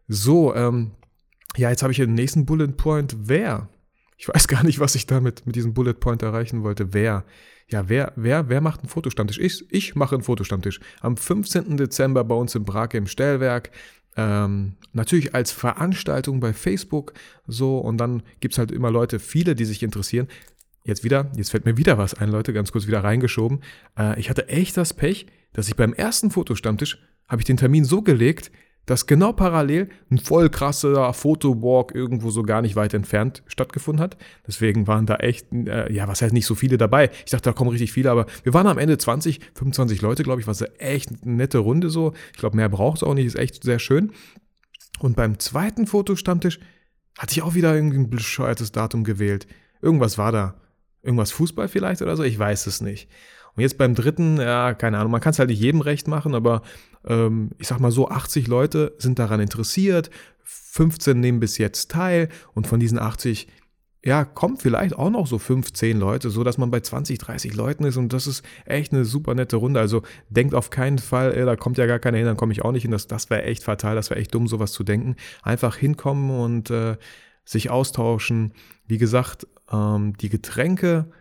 So, 0.08 0.54
ähm, 0.54 0.92
ja, 1.56 1.70
jetzt 1.70 1.84
habe 1.84 1.92
ich 1.92 1.98
den 1.98 2.14
nächsten 2.14 2.46
Bullet 2.46 2.74
Point. 2.76 3.16
Wer? 3.20 3.70
Ich 4.18 4.28
weiß 4.28 4.48
gar 4.48 4.64
nicht, 4.64 4.80
was 4.80 4.96
ich 4.96 5.06
damit 5.06 5.46
mit 5.46 5.56
diesem 5.56 5.74
Bullet 5.74 5.94
Point 5.94 6.22
erreichen 6.22 6.64
wollte. 6.64 6.94
Wer? 6.94 7.24
Ja, 7.70 7.90
wer, 7.90 8.14
wer, 8.16 8.50
wer 8.50 8.62
macht 8.62 8.80
einen 8.80 8.90
Fotostammtisch? 8.90 9.40
Ich, 9.40 9.66
ich 9.72 9.96
mache 9.96 10.16
einen 10.16 10.24
Fotostammtisch. 10.24 10.80
Am 11.02 11.18
15. 11.18 11.78
Dezember 11.78 12.24
bei 12.24 12.36
uns 12.36 12.56
in 12.56 12.64
Brake 12.64 12.98
im 12.98 13.08
Stellwerk. 13.08 13.72
Ähm, 14.18 14.74
natürlich 14.94 15.36
als 15.36 15.52
Veranstaltung 15.52 16.40
bei 16.40 16.52
Facebook 16.52 17.14
so 17.46 17.78
und 17.78 17.98
dann 17.98 18.24
gibt 18.40 18.56
es 18.56 18.58
halt 18.58 18.72
immer 18.72 18.92
Leute, 18.92 19.20
viele, 19.20 19.56
die 19.56 19.66
sich 19.66 19.84
interessieren. 19.84 20.28
Jetzt 20.84 21.04
wieder, 21.04 21.32
jetzt 21.36 21.52
fällt 21.52 21.66
mir 21.66 21.78
wieder 21.78 21.98
was 21.98 22.16
ein, 22.16 22.30
Leute, 22.30 22.52
ganz 22.52 22.72
kurz 22.72 22.88
wieder 22.88 23.04
reingeschoben. 23.04 23.62
Äh, 23.98 24.20
ich 24.20 24.30
hatte 24.30 24.50
echt 24.50 24.76
das 24.76 24.94
Pech, 24.94 25.28
dass 25.54 25.68
ich 25.68 25.76
beim 25.76 25.94
ersten 25.94 26.32
Fotostammtisch 26.32 27.00
habe 27.28 27.42
ich 27.42 27.46
den 27.46 27.58
Termin 27.58 27.86
so 27.86 28.02
gelegt, 28.02 28.52
dass 28.88 29.06
genau 29.06 29.34
parallel 29.34 29.90
ein 30.10 30.18
voll 30.18 30.50
krasser 30.50 31.14
Fotowalk 31.14 31.94
irgendwo 31.94 32.32
so 32.32 32.42
gar 32.42 32.62
nicht 32.64 32.76
weit 32.76 32.94
entfernt 32.94 33.44
stattgefunden 33.46 34.02
hat. 34.02 34.18
Deswegen 34.48 34.88
waren 34.88 35.06
da 35.06 35.18
echt, 35.18 35.52
äh, 35.52 35.92
ja, 35.94 36.08
was 36.08 36.22
heißt 36.22 36.34
nicht 36.34 36.48
so 36.48 36.56
viele 36.56 36.78
dabei. 36.78 37.12
Ich 37.26 37.32
dachte, 37.32 37.50
da 37.50 37.54
kommen 37.54 37.70
richtig 37.70 37.92
viele, 37.92 38.10
aber 38.10 38.26
wir 38.44 38.54
waren 38.54 38.66
am 38.66 38.78
Ende 38.78 38.98
20, 38.98 39.42
25 39.54 40.02
Leute, 40.02 40.24
glaube 40.24 40.42
ich, 40.42 40.48
was 40.48 40.64
echt 40.80 41.10
eine 41.22 41.34
nette 41.34 41.60
Runde 41.60 41.90
so. 41.90 42.14
Ich 42.32 42.40
glaube, 42.40 42.56
mehr 42.56 42.70
braucht 42.70 42.98
es 42.98 43.04
auch 43.04 43.14
nicht, 43.14 43.26
ist 43.26 43.36
echt 43.36 43.62
sehr 43.62 43.80
schön. 43.80 44.14
Und 45.00 45.18
beim 45.18 45.38
zweiten 45.38 45.86
Fotostammtisch 45.86 46.60
hatte 47.18 47.34
ich 47.34 47.42
auch 47.42 47.56
wieder 47.56 47.76
irgendwie 47.76 47.98
ein 47.98 48.10
bescheuertes 48.10 48.72
Datum 48.72 49.04
gewählt. 49.04 49.48
Irgendwas 49.82 50.18
war 50.18 50.32
da. 50.32 50.62
Irgendwas 51.04 51.32
Fußball 51.32 51.68
vielleicht 51.68 52.02
oder 52.02 52.16
so, 52.16 52.24
ich 52.24 52.40
weiß 52.40 52.68
es 52.68 52.82
nicht. 52.82 53.10
Und 53.58 53.64
jetzt 53.64 53.78
beim 53.78 53.96
dritten, 53.96 54.38
ja, 54.38 54.74
keine 54.76 55.00
Ahnung, 55.00 55.12
man 55.12 55.20
kann 55.20 55.32
es 55.32 55.40
halt 55.40 55.50
nicht 55.50 55.60
jedem 55.60 55.82
recht 55.82 56.08
machen, 56.08 56.36
aber 56.36 56.62
ähm, 57.06 57.50
ich 57.58 57.68
sag 57.68 57.80
mal 57.80 57.92
so, 57.92 58.08
80 58.08 58.48
Leute 58.48 58.94
sind 59.00 59.18
daran 59.20 59.40
interessiert, 59.40 60.12
15 60.44 61.20
nehmen 61.20 61.40
bis 61.40 61.58
jetzt 61.58 61.92
teil 61.92 62.30
und 62.54 62.68
von 62.68 62.80
diesen 62.80 63.00
80 63.00 63.48
ja, 64.06 64.24
kommt 64.24 64.62
vielleicht 64.62 64.96
auch 64.96 65.10
noch 65.10 65.28
so 65.28 65.38
15 65.38 66.00
Leute, 66.00 66.30
so 66.30 66.44
dass 66.44 66.58
man 66.58 66.72
bei 66.72 66.80
20, 66.80 67.18
30 67.18 67.56
Leuten 67.56 67.84
ist 67.84 67.98
und 67.98 68.14
das 68.14 68.28
ist 68.28 68.42
echt 68.66 68.94
eine 68.94 69.04
super 69.04 69.36
nette 69.36 69.58
Runde. 69.58 69.82
Also 69.82 70.04
denkt 70.30 70.54
auf 70.54 70.70
keinen 70.70 71.00
Fall, 71.00 71.34
ey, 71.34 71.46
da 71.46 71.56
kommt 71.56 71.78
ja 71.78 71.88
gar 71.88 72.00
keiner 72.00 72.18
hin, 72.18 72.26
dann 72.26 72.38
komme 72.38 72.54
ich 72.54 72.64
auch 72.64 72.72
nicht 72.72 72.84
hin. 72.84 72.92
Das, 72.92 73.08
das 73.08 73.30
wäre 73.30 73.44
echt 73.44 73.64
fatal, 73.64 73.96
das 73.96 74.10
wäre 74.10 74.20
echt 74.20 74.34
dumm, 74.34 74.48
sowas 74.48 74.72
zu 74.72 74.84
denken. 74.84 75.16
Einfach 75.42 75.76
hinkommen 75.76 76.30
und 76.30 76.70
äh, 76.70 76.96
sich 77.44 77.70
austauschen. 77.70 78.54
Wie 78.86 78.98
gesagt, 78.98 79.48
ähm, 79.72 80.16
die 80.16 80.30
Getränke 80.30 81.12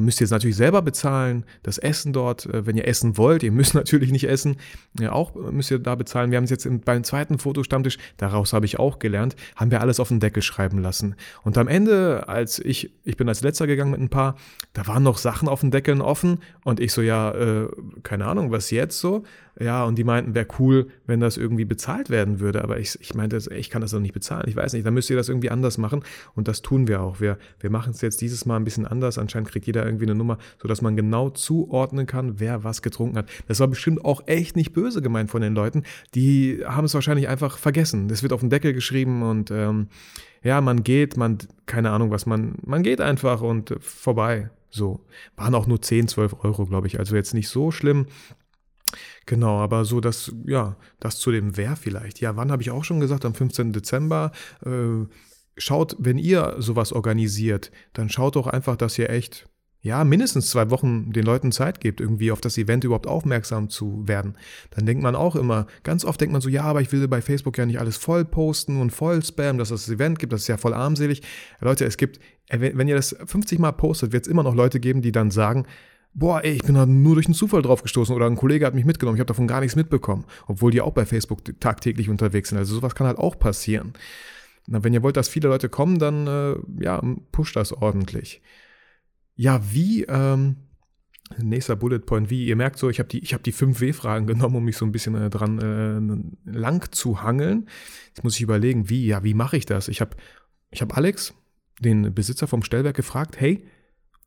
müsst 0.00 0.20
ihr 0.20 0.24
es 0.24 0.30
natürlich 0.30 0.56
selber 0.56 0.82
bezahlen, 0.82 1.44
das 1.62 1.78
Essen 1.78 2.12
dort, 2.12 2.46
äh, 2.46 2.66
wenn 2.66 2.76
ihr 2.76 2.88
essen 2.88 3.16
wollt, 3.16 3.42
ihr 3.42 3.52
müsst 3.52 3.74
natürlich 3.74 4.12
nicht 4.12 4.28
essen, 4.28 4.56
ja, 4.98 5.12
auch 5.12 5.34
müsst 5.34 5.70
ihr 5.70 5.78
da 5.78 5.94
bezahlen. 5.94 6.30
Wir 6.30 6.38
haben 6.38 6.44
es 6.44 6.50
jetzt 6.50 6.66
im, 6.66 6.80
beim 6.80 7.04
zweiten 7.04 7.38
Fotostammtisch, 7.38 7.98
daraus 8.16 8.52
habe 8.52 8.66
ich 8.66 8.78
auch 8.78 8.98
gelernt, 8.98 9.36
haben 9.56 9.70
wir 9.70 9.80
alles 9.80 10.00
auf 10.00 10.08
den 10.08 10.20
Deckel 10.20 10.42
schreiben 10.42 10.78
lassen. 10.78 11.16
Und 11.42 11.58
am 11.58 11.68
Ende, 11.68 12.28
als 12.28 12.58
ich, 12.58 12.92
ich 13.04 13.16
bin 13.16 13.28
als 13.28 13.42
letzter 13.42 13.66
gegangen 13.66 13.90
mit 13.90 14.00
ein 14.00 14.08
paar, 14.08 14.36
da 14.72 14.86
waren 14.86 15.02
noch 15.02 15.18
Sachen 15.18 15.48
auf 15.48 15.60
den 15.60 15.70
Deckeln 15.70 16.00
offen 16.00 16.38
und 16.64 16.80
ich 16.80 16.92
so, 16.92 17.02
ja, 17.02 17.32
äh, 17.32 17.68
keine 18.02 18.26
Ahnung, 18.26 18.50
was 18.50 18.70
jetzt 18.70 18.98
so? 18.98 19.24
Ja, 19.60 19.84
und 19.84 19.96
die 19.96 20.04
meinten, 20.04 20.34
wäre 20.34 20.48
cool, 20.58 20.88
wenn 21.06 21.20
das 21.20 21.36
irgendwie 21.36 21.64
bezahlt 21.64 22.10
werden 22.10 22.40
würde. 22.40 22.64
Aber 22.64 22.78
ich, 22.78 22.98
ich 23.00 23.14
meinte, 23.14 23.38
ich 23.54 23.70
kann 23.70 23.82
das 23.82 23.92
doch 23.92 24.00
nicht 24.00 24.14
bezahlen. 24.14 24.44
Ich 24.48 24.56
weiß 24.56 24.72
nicht, 24.72 24.84
dann 24.84 24.94
müsst 24.94 25.10
ihr 25.10 25.16
das 25.16 25.28
irgendwie 25.28 25.50
anders 25.50 25.78
machen. 25.78 26.02
Und 26.34 26.48
das 26.48 26.60
tun 26.60 26.88
wir 26.88 27.00
auch. 27.00 27.20
Wir, 27.20 27.38
wir 27.60 27.70
machen 27.70 27.92
es 27.92 28.00
jetzt 28.00 28.20
dieses 28.20 28.46
Mal 28.46 28.56
ein 28.56 28.64
bisschen 28.64 28.86
anders. 28.86 29.16
Anscheinend 29.16 29.50
kriegt 29.50 29.66
jeder 29.66 29.84
irgendwie 29.86 30.06
eine 30.06 30.16
Nummer, 30.16 30.38
sodass 30.60 30.82
man 30.82 30.96
genau 30.96 31.30
zuordnen 31.30 32.06
kann, 32.06 32.40
wer 32.40 32.64
was 32.64 32.82
getrunken 32.82 33.16
hat. 33.16 33.30
Das 33.46 33.60
war 33.60 33.68
bestimmt 33.68 34.04
auch 34.04 34.22
echt 34.26 34.56
nicht 34.56 34.72
böse 34.72 35.02
gemeint 35.02 35.30
von 35.30 35.40
den 35.40 35.54
Leuten. 35.54 35.84
Die 36.14 36.62
haben 36.66 36.86
es 36.86 36.94
wahrscheinlich 36.94 37.28
einfach 37.28 37.58
vergessen. 37.58 38.08
Das 38.08 38.22
wird 38.22 38.32
auf 38.32 38.40
den 38.40 38.50
Deckel 38.50 38.72
geschrieben 38.72 39.22
und 39.22 39.52
ähm, 39.52 39.88
ja, 40.42 40.60
man 40.60 40.82
geht, 40.82 41.16
man, 41.16 41.38
keine 41.66 41.90
Ahnung 41.90 42.10
was, 42.10 42.26
man, 42.26 42.56
man 42.64 42.82
geht 42.82 43.00
einfach 43.00 43.40
und 43.40 43.70
äh, 43.70 43.76
vorbei. 43.80 44.50
So. 44.70 45.00
Waren 45.36 45.54
auch 45.54 45.68
nur 45.68 45.80
10, 45.80 46.08
12 46.08 46.44
Euro, 46.44 46.66
glaube 46.66 46.88
ich. 46.88 46.98
Also 46.98 47.14
jetzt 47.14 47.32
nicht 47.32 47.48
so 47.48 47.70
schlimm. 47.70 48.06
Genau, 49.26 49.58
aber 49.58 49.84
so 49.84 50.00
das, 50.00 50.32
ja, 50.46 50.76
das 51.00 51.18
zu 51.18 51.30
dem 51.30 51.56
Wer 51.56 51.76
vielleicht. 51.76 52.20
Ja, 52.20 52.36
wann 52.36 52.50
habe 52.50 52.62
ich 52.62 52.70
auch 52.70 52.84
schon 52.84 53.00
gesagt? 53.00 53.24
Am 53.24 53.34
15. 53.34 53.72
Dezember. 53.72 54.32
Äh, 54.64 55.06
schaut, 55.56 55.96
wenn 55.98 56.18
ihr 56.18 56.56
sowas 56.58 56.92
organisiert, 56.92 57.70
dann 57.92 58.08
schaut 58.08 58.36
doch 58.36 58.46
einfach, 58.46 58.76
dass 58.76 58.98
ihr 58.98 59.10
echt, 59.10 59.48
ja, 59.80 60.02
mindestens 60.04 60.50
zwei 60.50 60.70
Wochen 60.70 61.12
den 61.12 61.24
Leuten 61.24 61.52
Zeit 61.52 61.80
gebt, 61.80 62.00
irgendwie 62.00 62.32
auf 62.32 62.40
das 62.40 62.56
Event 62.58 62.84
überhaupt 62.84 63.06
aufmerksam 63.06 63.68
zu 63.68 64.06
werden. 64.08 64.36
Dann 64.70 64.86
denkt 64.86 65.02
man 65.02 65.14
auch 65.14 65.36
immer, 65.36 65.66
ganz 65.82 66.04
oft 66.04 66.20
denkt 66.20 66.32
man 66.32 66.40
so, 66.40 66.48
ja, 66.48 66.62
aber 66.62 66.80
ich 66.80 66.90
will 66.90 67.06
bei 67.06 67.20
Facebook 67.20 67.58
ja 67.58 67.66
nicht 67.66 67.78
alles 67.78 67.96
voll 67.96 68.24
posten 68.24 68.80
und 68.80 68.90
voll 68.90 69.22
spam, 69.22 69.58
dass 69.58 69.70
es 69.70 69.86
das 69.86 69.94
Event 69.94 70.18
gibt, 70.18 70.32
das 70.32 70.42
ist 70.42 70.48
ja 70.48 70.56
voll 70.56 70.74
armselig. 70.74 71.22
Leute, 71.60 71.84
es 71.84 71.96
gibt, 71.96 72.18
wenn 72.50 72.88
ihr 72.88 72.96
das 72.96 73.14
50 73.26 73.58
Mal 73.58 73.72
postet, 73.72 74.12
wird 74.12 74.26
es 74.26 74.30
immer 74.30 74.42
noch 74.42 74.54
Leute 74.54 74.80
geben, 74.80 75.02
die 75.02 75.12
dann 75.12 75.30
sagen, 75.30 75.66
boah, 76.14 76.42
ey, 76.44 76.52
ich 76.52 76.62
bin 76.62 76.76
da 76.76 76.86
nur 76.86 77.14
durch 77.14 77.26
einen 77.26 77.34
Zufall 77.34 77.62
drauf 77.62 77.82
gestoßen 77.82 78.14
oder 78.14 78.26
ein 78.26 78.36
Kollege 78.36 78.66
hat 78.66 78.74
mich 78.74 78.84
mitgenommen, 78.84 79.16
ich 79.16 79.20
habe 79.20 79.28
davon 79.28 79.48
gar 79.48 79.60
nichts 79.60 79.76
mitbekommen, 79.76 80.24
obwohl 80.46 80.70
die 80.70 80.80
auch 80.80 80.92
bei 80.92 81.04
Facebook 81.04 81.40
tagtäglich 81.60 82.08
unterwegs 82.08 82.48
sind. 82.48 82.58
Also 82.58 82.74
sowas 82.74 82.94
kann 82.94 83.06
halt 83.06 83.18
auch 83.18 83.38
passieren. 83.38 83.92
Na, 84.66 84.82
wenn 84.82 84.94
ihr 84.94 85.02
wollt, 85.02 85.16
dass 85.16 85.28
viele 85.28 85.48
Leute 85.48 85.68
kommen, 85.68 85.98
dann 85.98 86.26
äh, 86.26 86.54
ja, 86.82 87.02
pusht 87.32 87.56
das 87.56 87.72
ordentlich. 87.72 88.40
Ja, 89.36 89.60
wie, 89.72 90.04
ähm, 90.04 90.56
nächster 91.38 91.76
Bullet 91.76 92.00
Point, 92.00 92.30
wie, 92.30 92.46
ihr 92.46 92.56
merkt 92.56 92.78
so, 92.78 92.88
ich 92.88 92.98
habe 92.98 93.08
die, 93.08 93.20
hab 93.20 93.42
die 93.42 93.52
5W-Fragen 93.52 94.26
genommen, 94.26 94.56
um 94.56 94.64
mich 94.64 94.76
so 94.76 94.86
ein 94.86 94.92
bisschen 94.92 95.14
äh, 95.16 95.28
dran 95.30 95.58
äh, 96.46 96.50
lang 96.50 96.92
zu 96.92 97.22
hangeln. 97.22 97.68
Jetzt 98.08 98.24
muss 98.24 98.36
ich 98.36 98.42
überlegen, 98.42 98.88
wie, 98.88 99.06
ja, 99.06 99.24
wie 99.24 99.34
mache 99.34 99.56
ich 99.56 99.66
das? 99.66 99.88
Ich 99.88 100.00
habe 100.00 100.16
ich 100.70 100.82
hab 100.82 100.96
Alex, 100.96 101.34
den 101.80 102.14
Besitzer 102.14 102.46
vom 102.46 102.62
Stellwerk, 102.62 102.96
gefragt, 102.96 103.40
hey, 103.40 103.66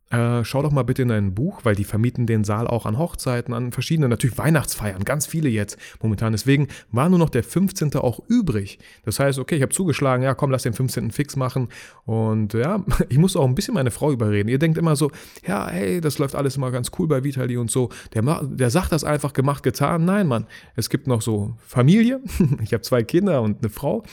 äh, 0.10 0.46
schau 0.46 0.62
doch 0.62 0.72
mal 0.72 0.84
bitte 0.84 1.02
in 1.02 1.10
dein 1.10 1.34
Buch, 1.34 1.62
weil 1.64 1.76
die 1.76 1.84
vermieten 1.84 2.28
den 2.28 2.46
Saal 2.46 2.68
auch 2.68 2.86
an 2.86 2.98
Hochzeiten, 2.98 3.54
an 3.54 3.72
verschiedenen, 3.74 4.10
natürlich 4.10 4.38
Weihnachtsfeiern, 4.38 5.04
ganz 5.04 5.26
viele 5.26 5.50
jetzt 5.50 5.78
momentan. 6.02 6.32
Deswegen 6.32 6.70
war 6.92 7.10
nur 7.10 7.20
noch 7.20 7.30
der 7.30 7.44
15. 7.44 7.96
auch 7.96 8.22
übrig. 8.30 8.80
Das 9.04 9.20
heißt, 9.20 9.38
okay, 9.38 9.56
ich 9.56 9.62
habe 9.62 9.74
zugeschlagen, 9.74 10.24
ja 10.24 10.34
komm, 10.34 10.50
lass 10.50 10.64
den 10.64 10.74
15. 10.74 11.12
fix 11.12 11.36
machen. 11.36 11.68
Und 12.06 12.54
ja, 12.54 12.84
ich 13.10 13.18
muss 13.18 13.36
auch 13.36 13.46
ein 13.46 13.56
bisschen 13.56 13.74
meine 13.74 13.92
Frau 13.92 14.12
überreden. 14.12 14.48
Ihr 14.48 14.60
denkt 14.60 14.78
immer 14.78 14.96
so, 14.96 15.12
ja, 15.46 15.68
hey, 15.68 16.00
das 16.00 16.20
läuft 16.20 16.36
alles 16.36 16.56
immer 16.56 16.72
ganz 16.72 16.92
cool 16.98 17.08
bei 17.08 17.24
Vitali 17.26 17.58
und 17.58 17.70
so. 17.70 17.90
Der, 18.14 18.22
der 18.44 18.70
sagt 18.70 18.94
das 18.94 19.04
einfach 19.04 19.34
gemacht, 19.34 19.64
getan. 19.64 20.06
Nein, 20.06 20.28
Mann, 20.28 20.48
es 20.76 20.90
gibt 20.90 21.08
noch 21.08 21.22
so 21.22 21.56
Familie. 21.60 22.22
ich 22.64 22.72
habe 22.72 22.82
zwei 22.82 23.04
Kinder 23.04 23.42
und 23.42 23.60
eine 23.60 23.70
Frau. 23.70 24.04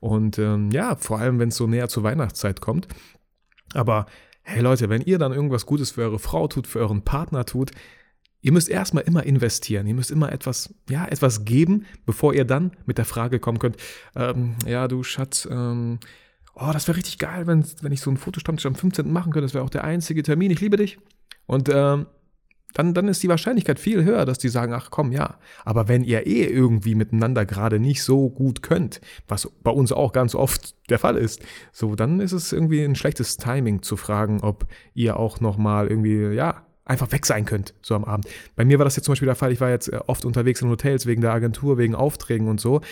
Und 0.00 0.36
ähm, 0.38 0.70
ja, 0.72 0.96
vor 0.96 1.20
allem, 1.20 1.38
wenn 1.38 1.50
es 1.50 1.56
so 1.56 1.68
näher 1.68 1.88
zur 1.88 2.02
Weihnachtszeit 2.02 2.60
kommt. 2.60 2.88
Aber 3.72 4.06
hey 4.44 4.60
Leute, 4.60 4.88
wenn 4.88 5.02
ihr 5.02 5.18
dann 5.18 5.32
irgendwas 5.32 5.66
Gutes 5.66 5.92
für 5.92 6.02
eure 6.02 6.18
Frau 6.18 6.46
tut, 6.46 6.66
für 6.66 6.78
euren 6.78 7.02
Partner 7.02 7.44
tut, 7.44 7.72
ihr 8.42 8.52
müsst 8.52 8.68
erstmal 8.68 9.04
immer 9.04 9.24
investieren. 9.24 9.86
Ihr 9.86 9.94
müsst 9.94 10.10
immer 10.10 10.30
etwas, 10.30 10.72
ja, 10.88 11.06
etwas 11.06 11.44
geben, 11.44 11.86
bevor 12.04 12.34
ihr 12.34 12.44
dann 12.44 12.72
mit 12.84 12.98
der 12.98 13.06
Frage 13.06 13.40
kommen 13.40 13.58
könnt, 13.58 13.78
ähm, 14.14 14.56
ja, 14.66 14.86
du 14.86 15.02
Schatz, 15.02 15.48
ähm, 15.50 15.98
oh, 16.54 16.70
das 16.72 16.86
wäre 16.86 16.98
richtig 16.98 17.18
geil, 17.18 17.46
wenn, 17.46 17.64
wenn 17.80 17.92
ich 17.92 18.02
so 18.02 18.10
einen 18.10 18.18
Fotostammtisch 18.18 18.66
am 18.66 18.74
15. 18.74 19.10
machen 19.10 19.32
könnte. 19.32 19.46
Das 19.46 19.54
wäre 19.54 19.64
auch 19.64 19.70
der 19.70 19.84
einzige 19.84 20.22
Termin. 20.22 20.50
Ich 20.50 20.60
liebe 20.60 20.76
dich. 20.76 20.98
Und 21.46 21.70
ähm, 21.72 22.06
dann, 22.74 22.92
dann 22.92 23.08
ist 23.08 23.22
die 23.22 23.28
Wahrscheinlichkeit 23.28 23.78
viel 23.78 24.04
höher, 24.04 24.26
dass 24.26 24.38
die 24.38 24.48
sagen, 24.48 24.74
ach 24.74 24.90
komm, 24.90 25.12
ja. 25.12 25.38
Aber 25.64 25.88
wenn 25.88 26.04
ihr 26.04 26.26
eh 26.26 26.44
irgendwie 26.44 26.94
miteinander 26.94 27.46
gerade 27.46 27.78
nicht 27.78 28.02
so 28.02 28.28
gut 28.28 28.62
könnt, 28.62 29.00
was 29.26 29.50
bei 29.62 29.70
uns 29.70 29.92
auch 29.92 30.12
ganz 30.12 30.34
oft 30.34 30.74
der 30.90 30.98
Fall 30.98 31.16
ist, 31.16 31.40
so, 31.72 31.94
dann 31.94 32.20
ist 32.20 32.32
es 32.32 32.52
irgendwie 32.52 32.82
ein 32.82 32.96
schlechtes 32.96 33.36
Timing 33.36 33.82
zu 33.82 33.96
fragen, 33.96 34.40
ob 34.42 34.66
ihr 34.92 35.18
auch 35.18 35.40
nochmal 35.40 35.86
irgendwie, 35.86 36.34
ja, 36.34 36.66
einfach 36.84 37.12
weg 37.12 37.24
sein 37.24 37.46
könnt, 37.46 37.74
so 37.80 37.94
am 37.94 38.04
Abend. 38.04 38.26
Bei 38.56 38.64
mir 38.64 38.78
war 38.78 38.84
das 38.84 38.96
jetzt 38.96 39.06
zum 39.06 39.12
Beispiel 39.12 39.26
der 39.26 39.36
Fall, 39.36 39.52
ich 39.52 39.60
war 39.60 39.70
jetzt 39.70 39.88
äh, 39.88 40.00
oft 40.06 40.24
unterwegs 40.24 40.60
in 40.60 40.68
Hotels 40.68 41.06
wegen 41.06 41.22
der 41.22 41.32
Agentur, 41.32 41.78
wegen 41.78 41.94
Aufträgen 41.94 42.48
und 42.48 42.60
so. 42.60 42.82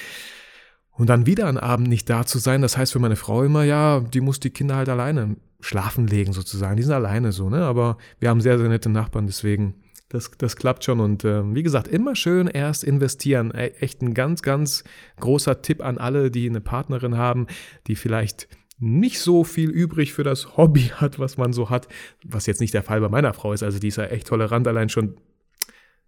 Und 0.92 1.08
dann 1.08 1.26
wieder 1.26 1.48
einen 1.48 1.58
Abend 1.58 1.88
nicht 1.88 2.08
da 2.08 2.24
zu 2.24 2.38
sein, 2.38 2.62
das 2.62 2.76
heißt 2.76 2.92
für 2.92 2.98
meine 2.98 3.16
Frau 3.16 3.42
immer, 3.42 3.64
ja, 3.64 4.00
die 4.00 4.20
muss 4.20 4.40
die 4.40 4.50
Kinder 4.50 4.76
halt 4.76 4.88
alleine 4.88 5.36
schlafen 5.62 6.06
legen 6.06 6.32
sozusagen. 6.32 6.76
Die 6.76 6.82
sind 6.82 6.92
alleine 6.92 7.32
so, 7.32 7.48
ne? 7.48 7.64
Aber 7.64 7.96
wir 8.20 8.28
haben 8.28 8.40
sehr, 8.40 8.58
sehr 8.58 8.68
nette 8.68 8.90
Nachbarn, 8.90 9.26
deswegen, 9.26 9.74
das, 10.08 10.30
das 10.36 10.56
klappt 10.56 10.84
schon. 10.84 11.00
Und 11.00 11.24
äh, 11.24 11.42
wie 11.54 11.62
gesagt, 11.62 11.88
immer 11.88 12.14
schön 12.14 12.48
erst 12.48 12.84
investieren. 12.84 13.52
E 13.54 13.68
echt 13.80 14.02
ein 14.02 14.12
ganz, 14.12 14.42
ganz 14.42 14.84
großer 15.20 15.62
Tipp 15.62 15.82
an 15.82 15.98
alle, 15.98 16.30
die 16.30 16.48
eine 16.48 16.60
Partnerin 16.60 17.16
haben, 17.16 17.46
die 17.86 17.96
vielleicht 17.96 18.48
nicht 18.78 19.20
so 19.20 19.44
viel 19.44 19.70
übrig 19.70 20.12
für 20.12 20.24
das 20.24 20.56
Hobby 20.56 20.90
hat, 20.96 21.18
was 21.18 21.38
man 21.38 21.52
so 21.52 21.70
hat, 21.70 21.88
was 22.24 22.46
jetzt 22.46 22.60
nicht 22.60 22.74
der 22.74 22.82
Fall 22.82 23.00
bei 23.00 23.08
meiner 23.08 23.32
Frau 23.32 23.52
ist. 23.52 23.62
Also 23.62 23.78
die 23.78 23.88
ist 23.88 23.96
ja 23.96 24.04
echt 24.04 24.26
tolerant, 24.26 24.66
allein 24.66 24.88
schon 24.88 25.16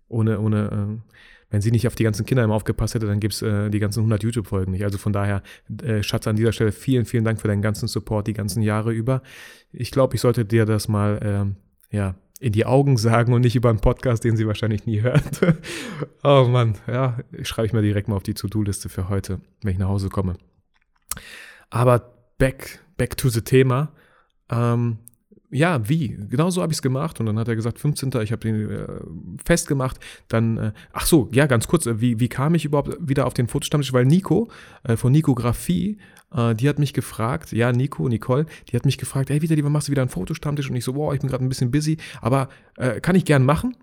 ohne, 0.09 0.41
ohne 0.41 1.01
äh, 1.01 1.15
wenn 1.55 1.61
sie 1.61 1.71
nicht 1.71 1.87
auf 1.87 1.95
die 1.95 2.03
ganzen 2.03 2.27
Kinder 2.27 2.43
immer 2.43 2.57
aufgepasst 2.57 2.97
hätte, 2.97 3.07
dann 3.07 3.21
gibt's 3.21 3.41
äh, 3.41 3.71
die 3.71 3.79
ganzen 3.79 4.01
100 4.01 4.25
YouTube-Folgen 4.25 4.73
nicht. 4.73 4.83
Also 4.83 4.99
von 4.99 5.13
daher, 5.13 5.41
äh, 5.85 6.03
Schatz, 6.03 6.27
an 6.27 6.35
dieser 6.35 6.51
Stelle 6.51 6.73
vielen, 6.73 7.05
vielen 7.05 7.25
Dank 7.25 7.41
für 7.41 7.47
deinen 7.47 7.63
ganzen 7.63 7.87
Support 7.87 8.27
die 8.27 8.33
ganzen 8.33 8.61
Jahre 8.61 8.93
über. 8.93 9.23
Ich 9.71 9.93
glaube, 9.93 10.17
ich 10.17 10.21
sollte 10.21 10.45
dir 10.45 10.67
das 10.67 10.89
mal, 10.89 11.55
äh, 11.93 11.97
ja, 11.97 12.17
in 12.41 12.51
die 12.51 12.67
Augen 12.67 12.97
sagen 12.97 13.33
und 13.33 13.43
nicht 13.43 13.55
über 13.55 13.71
einen 13.71 13.79
Podcast, 13.79 14.25
den 14.25 14.37
sie 14.37 14.49
wahrscheinlich 14.49 14.85
nie 14.85 15.03
hört. 15.03 15.23
oh 16.25 16.49
Mann, 16.51 16.75
ja, 16.89 17.19
schreibe 17.43 17.67
ich 17.67 17.73
mir 17.73 17.83
direkt 17.83 18.09
mal 18.09 18.17
auf 18.17 18.25
die 18.25 18.35
To-Do-Liste 18.35 18.89
für 18.89 19.09
heute, 19.09 19.41
wenn 19.63 19.75
ich 19.75 19.79
nach 19.79 19.89
Hause 19.89 20.09
komme. 20.09 20.35
Aber 21.71 22.15
back, 22.37 22.81
back 22.97 23.17
to 23.17 23.29
the 23.29 23.43
Thema. 23.43 23.93
Ähm, 24.51 24.99
ja, 25.55 25.89
wie? 25.89 26.19
Genau 26.29 26.51
so 26.51 26.63
habe 26.63 26.73
ich 26.73 26.79
es 26.79 26.83
gemacht. 26.83 27.21
Und 27.21 27.27
dann 27.27 27.39
hat 27.39 27.47
er 27.47 27.55
gesagt, 27.55 27.79
15. 27.79 28.11
Ich 28.23 28.33
habe 28.33 28.41
den 28.41 28.71
äh, 28.71 28.87
festgemacht. 29.45 29.99
Dann, 30.27 30.59
äh, 30.59 30.73
ach 30.93 31.07
so, 31.07 31.29
ja, 31.33 31.47
ganz 31.47 31.69
kurz, 31.69 31.87
äh, 31.87 32.01
wie, 32.01 32.19
wie 32.19 32.29
kam 32.29 32.57
ich 32.57 32.65
überhaupt 32.65 32.97
wieder 33.01 33.27
auf 33.27 33.35
den 33.35 33.47
Fotostammtisch? 33.47 33.93
Weil 33.93 34.05
Nico 34.05 34.49
äh, 34.83 34.97
von 34.97 35.13
Nikografie, 35.13 35.99
äh, 36.35 36.55
die 36.57 36.69
hat 36.69 36.81
mich 36.81 36.93
gefragt, 36.93 37.53
ja, 37.53 37.71
Nico, 37.71 38.09
Nicole, 38.09 38.47
die 38.69 38.77
hat 38.77 38.85
mich 38.85 38.99
gefragt, 38.99 39.31
ey, 39.31 39.43
wieder, 39.43 39.71
machst 39.71 39.87
du 39.89 39.93
wieder 39.93 40.03
einen 40.03 40.09
Fotostammtisch? 40.09 40.69
Und 40.69 40.77
ich 40.77 40.85
so, 40.85 40.97
wow, 40.97 41.15
ich 41.15 41.21
bin 41.21 41.31
gerade 41.31 41.45
ein 41.45 41.49
bisschen 41.49 41.71
busy, 41.71 41.99
aber 42.21 42.49
äh, 42.77 43.01
kann 43.01 43.15
ich 43.15 43.25
gern 43.25 43.45
machen. 43.45 43.77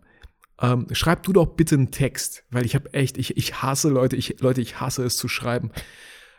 Ähm, 0.61 0.87
schreib 0.91 1.23
du 1.23 1.31
doch 1.31 1.47
bitte 1.47 1.75
einen 1.75 1.91
Text, 1.91 2.43
weil 2.51 2.65
ich 2.65 2.75
habe 2.75 2.93
echt, 2.93 3.17
ich, 3.17 3.37
ich 3.37 3.61
hasse 3.61 3.89
Leute, 3.89 4.17
ich, 4.17 4.41
Leute, 4.41 4.59
ich 4.59 4.81
hasse 4.81 5.03
es 5.05 5.15
zu 5.15 5.29
schreiben 5.29 5.71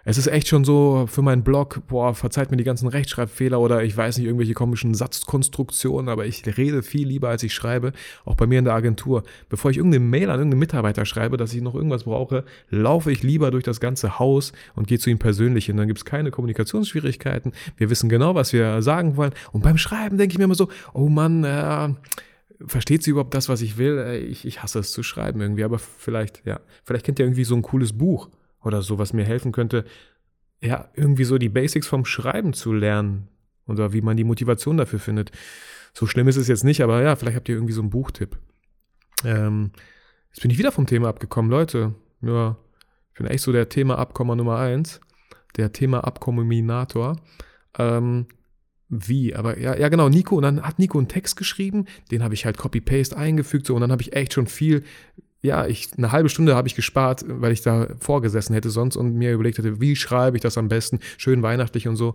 es 0.04 0.18
ist 0.18 0.26
echt 0.26 0.48
schon 0.48 0.64
so 0.64 1.06
für 1.06 1.22
meinen 1.22 1.44
Blog, 1.44 1.82
boah, 1.86 2.14
verzeiht 2.14 2.50
mir 2.50 2.56
die 2.56 2.64
ganzen 2.64 2.88
Rechtschreibfehler 2.88 3.60
oder 3.60 3.84
ich 3.84 3.96
weiß 3.96 4.18
nicht, 4.18 4.26
irgendwelche 4.26 4.54
komischen 4.54 4.94
Satzkonstruktionen, 4.94 6.08
aber 6.08 6.26
ich 6.26 6.44
rede 6.56 6.82
viel 6.82 7.06
lieber, 7.06 7.28
als 7.28 7.42
ich 7.44 7.54
schreibe, 7.54 7.92
auch 8.24 8.34
bei 8.34 8.46
mir 8.46 8.58
in 8.58 8.64
der 8.64 8.74
Agentur. 8.74 9.22
Bevor 9.48 9.70
ich 9.70 9.76
irgendeine 9.76 10.04
Mail 10.04 10.30
an 10.30 10.38
irgendeinen 10.38 10.58
Mitarbeiter 10.58 11.06
schreibe, 11.06 11.36
dass 11.36 11.54
ich 11.54 11.62
noch 11.62 11.74
irgendwas 11.74 12.04
brauche, 12.04 12.44
laufe 12.68 13.12
ich 13.12 13.22
lieber 13.22 13.50
durch 13.52 13.64
das 13.64 13.78
ganze 13.78 14.18
Haus 14.18 14.52
und 14.74 14.88
gehe 14.88 14.98
zu 14.98 15.08
ihm 15.08 15.18
persönlich 15.18 15.66
hin. 15.66 15.76
Dann 15.76 15.86
gibt 15.86 15.98
es 15.98 16.04
keine 16.04 16.30
Kommunikationsschwierigkeiten. 16.32 17.52
Wir 17.76 17.88
wissen 17.88 18.08
genau, 18.08 18.34
was 18.34 18.52
wir 18.52 18.82
sagen 18.82 19.16
wollen. 19.16 19.32
Und 19.52 19.62
beim 19.62 19.78
Schreiben 19.78 20.18
denke 20.18 20.32
ich 20.32 20.38
mir 20.38 20.44
immer 20.44 20.54
so, 20.56 20.68
oh 20.94 21.08
Mann, 21.08 21.44
äh, 21.44 21.90
versteht 22.66 23.04
sie 23.04 23.12
überhaupt 23.12 23.34
das, 23.34 23.48
was 23.48 23.62
ich 23.62 23.78
will? 23.78 23.98
Äh, 23.98 24.18
ich, 24.18 24.44
ich 24.46 24.62
hasse 24.64 24.80
es 24.80 24.90
zu 24.90 25.04
schreiben 25.04 25.40
irgendwie, 25.40 25.64
aber 25.64 25.78
vielleicht, 25.78 26.44
ja, 26.44 26.60
vielleicht 26.82 27.06
kennt 27.06 27.20
ihr 27.20 27.24
irgendwie 27.24 27.44
so 27.44 27.54
ein 27.54 27.62
cooles 27.62 27.92
Buch 27.92 28.28
oder 28.64 28.82
so, 28.82 28.98
was 28.98 29.12
mir 29.12 29.24
helfen 29.24 29.52
könnte, 29.52 29.84
ja, 30.60 30.88
irgendwie 30.94 31.24
so 31.24 31.38
die 31.38 31.48
Basics 31.48 31.86
vom 31.86 32.04
Schreiben 32.04 32.52
zu 32.52 32.72
lernen 32.72 33.28
oder 33.66 33.92
wie 33.92 34.00
man 34.00 34.16
die 34.16 34.24
Motivation 34.24 34.76
dafür 34.76 35.00
findet. 35.00 35.32
So 35.92 36.06
schlimm 36.06 36.28
ist 36.28 36.36
es 36.36 36.48
jetzt 36.48 36.64
nicht, 36.64 36.82
aber 36.82 37.02
ja, 37.02 37.16
vielleicht 37.16 37.36
habt 37.36 37.48
ihr 37.48 37.56
irgendwie 37.56 37.74
so 37.74 37.82
einen 37.82 37.90
Buchtipp. 37.90 38.38
Ähm, 39.24 39.72
jetzt 40.30 40.40
bin 40.40 40.50
ich 40.50 40.58
wieder 40.58 40.72
vom 40.72 40.86
Thema 40.86 41.08
abgekommen, 41.08 41.50
Leute. 41.50 41.94
Ja, 42.22 42.56
ich 43.12 43.18
bin 43.18 43.26
echt 43.26 43.42
so 43.42 43.52
der 43.52 43.68
Thema 43.68 43.98
Abkommer 43.98 44.36
Nummer 44.36 44.58
eins, 44.58 45.00
der 45.56 45.72
Thema 45.72 46.04
Abkomminator. 46.04 47.20
Ähm, 47.78 48.26
wie, 48.88 49.34
aber 49.34 49.58
ja, 49.58 49.76
ja 49.76 49.88
genau, 49.88 50.08
Nico, 50.08 50.36
und 50.36 50.42
dann 50.42 50.62
hat 50.62 50.78
Nico 50.78 50.98
einen 50.98 51.08
Text 51.08 51.36
geschrieben, 51.36 51.86
den 52.10 52.22
habe 52.22 52.34
ich 52.34 52.44
halt 52.44 52.58
Copy-Paste 52.58 53.16
eingefügt, 53.16 53.66
so, 53.66 53.74
und 53.74 53.80
dann 53.80 53.90
habe 53.90 54.02
ich 54.02 54.12
echt 54.14 54.34
schon 54.34 54.46
viel, 54.46 54.84
ja, 55.42 55.66
ich, 55.66 55.90
eine 55.96 56.12
halbe 56.12 56.28
Stunde 56.28 56.54
habe 56.54 56.68
ich 56.68 56.76
gespart, 56.76 57.24
weil 57.26 57.52
ich 57.52 57.62
da 57.62 57.88
vorgesessen 57.98 58.54
hätte 58.54 58.70
sonst 58.70 58.96
und 58.96 59.14
mir 59.14 59.32
überlegt 59.32 59.58
hätte, 59.58 59.80
wie 59.80 59.96
schreibe 59.96 60.36
ich 60.36 60.42
das 60.42 60.56
am 60.56 60.68
besten, 60.68 61.00
schön 61.18 61.42
weihnachtlich 61.42 61.88
und 61.88 61.96
so. 61.96 62.14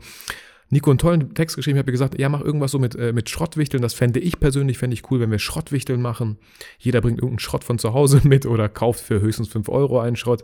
Nico 0.70 0.90
einen 0.90 0.98
tollen 0.98 1.34
Text 1.34 1.56
geschrieben, 1.56 1.78
habe 1.78 1.92
gesagt, 1.92 2.20
ja, 2.20 2.28
mach 2.30 2.42
irgendwas 2.42 2.72
so 2.72 2.80
mit, 2.80 2.96
äh, 2.96 3.14
mit 3.14 3.30
Schrottwichteln. 3.30 3.82
Das 3.82 3.94
fände 3.94 4.20
ich 4.20 4.40
persönlich, 4.40 4.78
fände 4.78 4.94
ich 4.94 5.10
cool, 5.10 5.20
wenn 5.20 5.32
wir 5.32 5.40
Schrottwichteln 5.40 6.02
machen. 6.02 6.38
Jeder 6.78 7.00
bringt 7.00 7.20
irgendeinen 7.20 7.40
Schrott 7.40 7.64
von 7.64 7.80
zu 7.80 7.94
Hause 7.94 8.22
mit 8.28 8.46
oder 8.46 8.68
kauft 8.68 9.02
für 9.02 9.22
höchstens 9.22 9.50
5 9.50 9.70
Euro 9.70 10.00
einen 10.00 10.16
Schrott. 10.18 10.44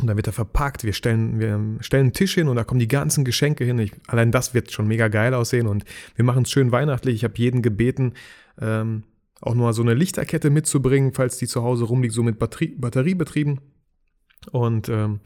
Und 0.00 0.06
dann 0.06 0.16
wird 0.16 0.26
er 0.26 0.32
verpackt. 0.32 0.84
Wir 0.84 0.92
stellen, 0.92 1.40
wir 1.40 1.78
stellen 1.80 2.04
einen 2.04 2.12
Tisch 2.12 2.34
hin 2.34 2.48
und 2.48 2.56
da 2.56 2.64
kommen 2.64 2.80
die 2.80 2.88
ganzen 2.88 3.24
Geschenke 3.24 3.64
hin. 3.64 3.78
Ich, 3.78 3.92
allein 4.06 4.32
das 4.32 4.54
wird 4.54 4.70
schon 4.70 4.86
mega 4.86 5.08
geil 5.08 5.34
aussehen 5.34 5.66
und 5.66 5.84
wir 6.14 6.24
machen 6.24 6.42
es 6.42 6.50
schön 6.50 6.72
weihnachtlich. 6.72 7.16
Ich 7.16 7.24
habe 7.24 7.34
jeden 7.36 7.62
gebeten, 7.62 8.14
ähm, 8.60 9.04
auch 9.40 9.54
nur 9.54 9.72
so 9.72 9.82
eine 9.82 9.94
Lichterkette 9.94 10.50
mitzubringen, 10.50 11.12
falls 11.12 11.38
die 11.38 11.46
zu 11.46 11.62
Hause 11.62 11.84
rumliegt, 11.84 12.14
so 12.14 12.22
mit 12.22 12.38
Batterie, 12.38 12.74
Batteriebetrieben. 12.76 13.60
Und 14.52 14.88
ähm, 14.88 15.20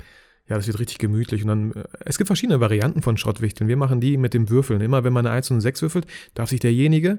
ja, 0.48 0.56
das 0.56 0.66
wird 0.66 0.78
richtig 0.78 0.98
gemütlich. 0.98 1.42
Und 1.42 1.48
dann, 1.48 1.72
äh, 1.72 1.84
es 2.04 2.18
gibt 2.18 2.28
verschiedene 2.28 2.60
Varianten 2.60 3.02
von 3.02 3.16
Schrottwichteln. 3.16 3.68
Wir 3.68 3.76
machen 3.76 4.00
die 4.00 4.16
mit 4.16 4.34
dem 4.34 4.50
Würfeln. 4.50 4.80
Immer 4.80 5.04
wenn 5.04 5.12
man 5.12 5.26
eine 5.26 5.34
1 5.34 5.50
und 5.50 5.56
eine 5.56 5.62
6 5.62 5.82
würfelt, 5.82 6.06
darf 6.34 6.50
sich 6.50 6.60
derjenige 6.60 7.18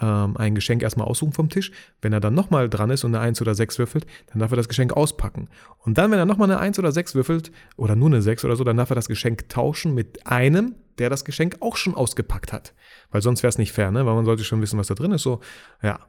ähm, 0.00 0.36
ein 0.36 0.54
Geschenk 0.54 0.82
erstmal 0.82 1.06
aussuchen 1.06 1.32
vom 1.32 1.48
Tisch. 1.48 1.70
Wenn 2.00 2.12
er 2.12 2.20
dann 2.20 2.34
nochmal 2.34 2.68
dran 2.68 2.90
ist 2.90 3.04
und 3.04 3.14
eine 3.14 3.22
1 3.22 3.40
oder 3.40 3.54
6 3.54 3.78
würfelt, 3.78 4.06
dann 4.28 4.40
darf 4.40 4.50
er 4.50 4.56
das 4.56 4.68
Geschenk 4.68 4.92
auspacken. 4.92 5.48
Und 5.78 5.98
dann, 5.98 6.10
wenn 6.10 6.18
er 6.18 6.26
nochmal 6.26 6.50
eine 6.50 6.60
1 6.60 6.78
oder 6.78 6.92
6 6.92 7.14
würfelt, 7.14 7.52
oder 7.76 7.96
nur 7.96 8.08
eine 8.08 8.22
6 8.22 8.44
oder 8.44 8.56
so, 8.56 8.64
dann 8.64 8.76
darf 8.76 8.90
er 8.90 8.96
das 8.96 9.08
Geschenk 9.08 9.48
tauschen 9.48 9.94
mit 9.94 10.26
einem, 10.26 10.74
der 10.98 11.10
das 11.10 11.24
Geschenk 11.24 11.58
auch 11.60 11.76
schon 11.76 11.94
ausgepackt 11.94 12.52
hat. 12.52 12.74
Weil 13.10 13.22
sonst 13.22 13.42
wäre 13.42 13.50
es 13.50 13.58
nicht 13.58 13.72
fair, 13.72 13.90
ne? 13.90 14.06
Weil 14.06 14.14
man 14.14 14.24
sollte 14.24 14.44
schon 14.44 14.62
wissen, 14.62 14.78
was 14.78 14.86
da 14.86 14.94
drin 14.94 15.12
ist. 15.12 15.22
So, 15.22 15.40
ja. 15.82 16.00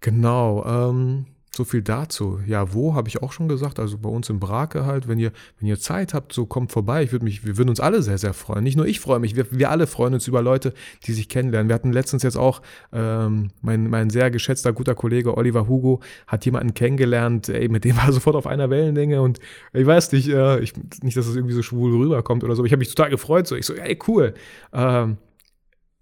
Genau. 0.00 0.64
Ähm, 0.64 1.26
so 1.58 1.64
viel 1.64 1.82
dazu. 1.82 2.38
Ja, 2.46 2.72
wo 2.72 2.94
habe 2.94 3.08
ich 3.08 3.20
auch 3.20 3.32
schon 3.32 3.48
gesagt, 3.48 3.78
also 3.80 3.98
bei 3.98 4.08
uns 4.08 4.30
in 4.30 4.38
Brake 4.38 4.86
halt, 4.86 5.08
wenn 5.08 5.18
ihr, 5.18 5.32
wenn 5.58 5.68
ihr 5.68 5.78
Zeit 5.78 6.14
habt, 6.14 6.32
so 6.32 6.46
kommt 6.46 6.70
vorbei. 6.70 7.02
Ich 7.02 7.10
würde 7.10 7.24
mich, 7.24 7.44
wir 7.44 7.58
würden 7.58 7.68
uns 7.68 7.80
alle 7.80 8.00
sehr, 8.02 8.16
sehr 8.16 8.32
freuen. 8.32 8.62
Nicht 8.62 8.76
nur 8.76 8.86
ich 8.86 9.00
freue 9.00 9.18
mich, 9.18 9.34
wir, 9.34 9.46
wir 9.50 9.70
alle 9.70 9.88
freuen 9.88 10.14
uns 10.14 10.28
über 10.28 10.40
Leute, 10.40 10.72
die 11.06 11.12
sich 11.12 11.28
kennenlernen. 11.28 11.68
Wir 11.68 11.74
hatten 11.74 11.92
letztens 11.92 12.22
jetzt 12.22 12.36
auch, 12.36 12.62
ähm, 12.92 13.50
mein, 13.60 13.90
mein 13.90 14.08
sehr 14.08 14.30
geschätzter, 14.30 14.72
guter 14.72 14.94
Kollege 14.94 15.36
Oliver 15.36 15.66
Hugo 15.68 16.00
hat 16.28 16.44
jemanden 16.44 16.74
kennengelernt, 16.74 17.48
ey, 17.48 17.68
mit 17.68 17.84
dem 17.84 17.96
war 17.96 18.06
er 18.06 18.12
sofort 18.18 18.36
auf 18.36 18.46
einer 18.46 18.70
Wellenlänge 18.70 19.20
und 19.20 19.40
ich 19.72 19.86
weiß 19.86 20.12
nicht, 20.12 20.28
äh, 20.28 20.60
ich, 20.60 20.74
nicht, 21.02 21.16
dass 21.16 21.24
es 21.24 21.32
das 21.32 21.36
irgendwie 21.36 21.54
so 21.54 21.62
schwul 21.62 21.90
rüberkommt 21.96 22.44
oder 22.44 22.54
so, 22.54 22.64
ich 22.64 22.72
habe 22.72 22.78
mich 22.78 22.94
total 22.94 23.10
gefreut, 23.10 23.48
so 23.48 23.56
ich 23.56 23.66
so, 23.66 23.74
ey, 23.74 23.98
cool. 24.06 24.34
Ähm, 24.72 25.18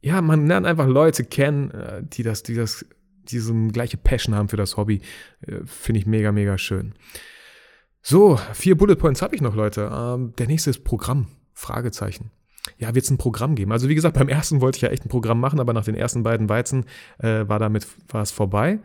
ja, 0.03 0.21
man 0.21 0.47
lernt 0.47 0.67
einfach 0.67 0.87
Leute 0.87 1.25
kennen, 1.25 1.71
äh, 1.71 2.03
die 2.03 2.23
das, 2.23 2.43
die 2.43 2.55
das 2.55 2.85
diesen 3.31 3.73
gleiche 3.73 3.97
Passion 3.97 4.35
haben 4.35 4.49
für 4.49 4.57
das 4.57 4.77
Hobby. 4.77 5.03
Äh, 5.41 5.61
finde 5.65 6.01
ich 6.01 6.07
mega, 6.07 6.33
mega 6.33 6.59
schön. 6.59 6.95
So, 8.03 8.39
vier 8.53 8.77
Bullet 8.77 8.97
Points 8.97 9.23
habe 9.23 9.35
ich 9.35 9.41
noch, 9.41 9.55
Leute. 9.55 9.91
Ähm, 9.93 10.33
der 10.39 10.47
nächste 10.47 10.71
ist 10.71 10.85
Programm. 10.85 11.27
Fragezeichen. 11.53 12.31
Ja, 12.79 12.95
wird 12.95 13.05
es 13.05 13.11
ein 13.11 13.19
Programm 13.19 13.55
geben? 13.55 13.73
Also 13.73 13.89
wie 13.89 13.95
gesagt, 13.95 14.17
beim 14.17 14.29
ersten 14.29 14.61
wollte 14.61 14.77
ich 14.77 14.83
ja 14.83 14.91
echt 14.91 15.05
ein 15.05 15.09
Programm 15.09 15.41
machen, 15.41 15.59
aber 15.59 15.73
nach 15.73 15.85
den 15.85 15.95
ersten 15.95 16.23
beiden 16.23 16.49
Weizen 16.49 16.85
äh, 17.19 17.49
war 17.49 17.59
damit 17.59 17.87
es 18.13 18.31
vorbei. 18.31 18.81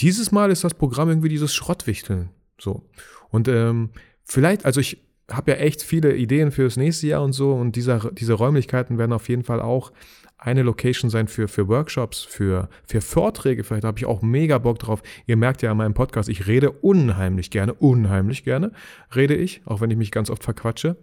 Dieses 0.00 0.32
Mal 0.32 0.50
ist 0.50 0.64
das 0.64 0.74
Programm 0.74 1.08
irgendwie 1.08 1.28
dieses 1.28 1.54
Schrottwichteln. 1.54 2.30
So. 2.58 2.88
Und 3.30 3.48
ähm, 3.48 3.90
vielleicht, 4.24 4.64
also 4.64 4.80
ich 4.80 5.04
habe 5.30 5.52
ja 5.52 5.56
echt 5.58 5.82
viele 5.82 6.16
Ideen 6.16 6.50
fürs 6.50 6.76
nächste 6.76 7.06
Jahr 7.06 7.22
und 7.22 7.32
so 7.32 7.52
und 7.52 7.76
dieser, 7.76 8.10
diese 8.12 8.32
Räumlichkeiten 8.32 8.98
werden 8.98 9.12
auf 9.12 9.28
jeden 9.28 9.44
Fall 9.44 9.60
auch 9.60 9.92
eine 10.38 10.62
Location 10.62 11.10
sein 11.10 11.28
für, 11.28 11.48
für 11.48 11.68
Workshops, 11.68 12.22
für, 12.22 12.68
für 12.86 13.00
Vorträge. 13.00 13.64
Vielleicht 13.64 13.84
habe 13.84 13.98
ich 13.98 14.06
auch 14.06 14.22
mega 14.22 14.58
Bock 14.58 14.78
drauf. 14.78 15.02
Ihr 15.26 15.36
merkt 15.36 15.62
ja 15.62 15.72
an 15.72 15.76
meinem 15.76 15.94
Podcast, 15.94 16.28
ich 16.28 16.46
rede 16.46 16.70
unheimlich 16.70 17.50
gerne, 17.50 17.74
unheimlich 17.74 18.44
gerne 18.44 18.72
rede 19.14 19.34
ich, 19.34 19.62
auch 19.66 19.80
wenn 19.80 19.90
ich 19.90 19.96
mich 19.96 20.12
ganz 20.12 20.30
oft 20.30 20.44
verquatsche. 20.44 20.96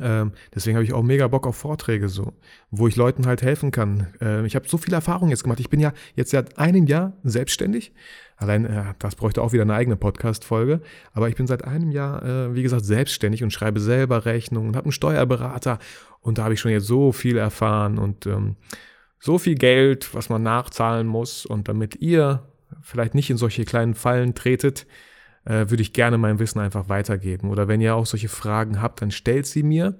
Ähm, 0.00 0.32
deswegen 0.54 0.76
habe 0.76 0.84
ich 0.84 0.92
auch 0.92 1.02
mega 1.02 1.28
Bock 1.28 1.46
auf 1.46 1.56
Vorträge, 1.56 2.08
so, 2.08 2.32
wo 2.70 2.88
ich 2.88 2.96
Leuten 2.96 3.26
halt 3.26 3.42
helfen 3.42 3.70
kann. 3.70 4.08
Ähm, 4.20 4.44
ich 4.44 4.54
habe 4.56 4.68
so 4.68 4.78
viel 4.78 4.94
Erfahrung 4.94 5.28
jetzt 5.28 5.42
gemacht. 5.42 5.60
Ich 5.60 5.70
bin 5.70 5.80
ja 5.80 5.92
jetzt 6.14 6.30
seit 6.30 6.58
einem 6.58 6.86
Jahr 6.86 7.12
selbstständig. 7.24 7.92
Allein, 8.36 8.64
äh, 8.64 8.94
das 8.98 9.16
bräuchte 9.16 9.42
auch 9.42 9.52
wieder 9.52 9.62
eine 9.62 9.74
eigene 9.74 9.96
Podcast-Folge. 9.96 10.80
Aber 11.12 11.28
ich 11.28 11.36
bin 11.36 11.46
seit 11.46 11.64
einem 11.64 11.90
Jahr, 11.90 12.22
äh, 12.24 12.54
wie 12.54 12.62
gesagt, 12.62 12.84
selbstständig 12.84 13.42
und 13.42 13.52
schreibe 13.52 13.80
selber 13.80 14.24
Rechnungen 14.24 14.68
und 14.70 14.76
habe 14.76 14.86
einen 14.86 14.92
Steuerberater. 14.92 15.78
Und 16.20 16.38
da 16.38 16.44
habe 16.44 16.54
ich 16.54 16.60
schon 16.60 16.72
jetzt 16.72 16.86
so 16.86 17.12
viel 17.12 17.36
erfahren 17.36 17.98
und 17.98 18.26
ähm, 18.26 18.56
so 19.18 19.38
viel 19.38 19.54
Geld, 19.54 20.14
was 20.14 20.28
man 20.28 20.42
nachzahlen 20.42 21.06
muss. 21.06 21.46
Und 21.46 21.68
damit 21.68 21.96
ihr 21.96 22.42
vielleicht 22.80 23.14
nicht 23.14 23.30
in 23.30 23.36
solche 23.36 23.64
kleinen 23.64 23.94
Fallen 23.94 24.34
tretet, 24.34 24.86
äh, 25.44 25.70
würde 25.70 25.82
ich 25.82 25.92
gerne 25.92 26.18
mein 26.18 26.38
Wissen 26.38 26.60
einfach 26.60 26.88
weitergeben. 26.88 27.50
Oder 27.50 27.68
wenn 27.68 27.80
ihr 27.80 27.94
auch 27.94 28.06
solche 28.06 28.28
Fragen 28.28 28.80
habt, 28.80 29.02
dann 29.02 29.10
stellt 29.10 29.46
sie 29.46 29.62
mir. 29.62 29.98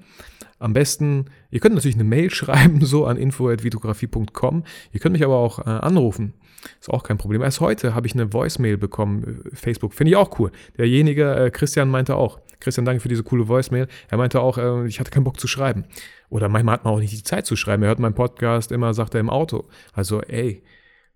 Am 0.59 0.73
besten, 0.73 1.27
ihr 1.51 1.61
könnt 1.61 1.75
natürlich 1.75 1.97
eine 1.97 2.05
Mail 2.05 2.31
schreiben, 2.35 2.85
so 2.85 3.07
an 3.07 3.17
info.videografie.com. 3.17 4.65
Ihr 4.93 5.01
könnt 5.01 5.15
mich 5.15 5.25
aber 5.25 5.37
auch 5.37 5.59
äh, 5.61 5.71
anrufen. 5.71 6.35
Ist 6.81 6.91
auch 6.91 7.03
kein 7.03 7.19
Problem. 7.19 7.43
Erst 7.43 7.61
heute 7.61 7.95
habe 7.95 8.07
ich 8.07 8.15
eine 8.15 8.33
Voicemail 8.33 8.77
bekommen, 8.77 9.43
äh, 9.53 9.57
Facebook. 9.57 9.95
Finde 9.95 10.11
ich 10.13 10.17
auch 10.17 10.39
cool. 10.39 10.53
Derjenige, 10.79 11.35
äh, 11.35 11.51
Christian, 11.51 11.89
meinte 11.89 12.17
auch, 12.17 12.41
Christian, 12.61 12.85
danke 12.85 13.01
für 13.01 13.09
diese 13.09 13.25
coole 13.25 13.49
Voicemail. 13.49 13.89
Er 14.09 14.19
meinte 14.19 14.41
auch, 14.41 14.59
äh, 14.59 14.87
ich 14.87 15.01
hatte 15.01 15.11
keinen 15.11 15.25
Bock 15.25 15.41
zu 15.41 15.49
schreiben. 15.49 15.85
Oder 16.29 16.49
manchmal 16.49 16.75
hat 16.75 16.85
man 16.85 16.95
auch 16.95 17.01
nicht 17.01 17.13
die 17.13 17.25
Zeit 17.25 17.47
zu 17.47 17.57
schreiben. 17.57 17.83
Er 17.83 17.89
hört 17.89 17.99
meinen 17.99 18.15
Podcast 18.15 18.71
immer, 18.71 18.95
sagt 18.95 19.15
er 19.15 19.21
im 19.21 19.31
Auto. 19.31 19.69
Also, 19.93 20.23
ey, 20.23 20.63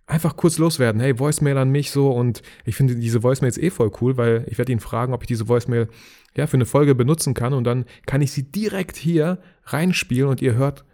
einfach 0.06 0.36
kurz 0.36 0.58
loswerden. 0.58 1.00
Hey, 1.00 1.18
Voicemail 1.18 1.58
an 1.58 1.70
mich 1.70 1.90
so 1.90 2.10
und 2.10 2.42
ich 2.64 2.76
finde 2.76 2.96
diese 2.96 3.22
Voicemails 3.22 3.58
eh 3.58 3.70
voll 3.70 3.90
cool, 4.00 4.16
weil 4.16 4.46
ich 4.48 4.58
werde 4.58 4.72
ihn 4.72 4.80
fragen, 4.80 5.12
ob 5.12 5.22
ich 5.22 5.26
diese 5.26 5.48
Voicemail 5.48 5.88
ja 6.36 6.46
für 6.46 6.56
eine 6.56 6.66
Folge 6.66 6.94
benutzen 6.94 7.34
kann 7.34 7.52
und 7.52 7.64
dann 7.64 7.86
kann 8.06 8.20
ich 8.20 8.30
sie 8.30 8.44
direkt 8.44 8.96
hier 8.96 9.38
reinspielen 9.64 10.28
und 10.28 10.42
ihr 10.42 10.54
hört 10.54 10.84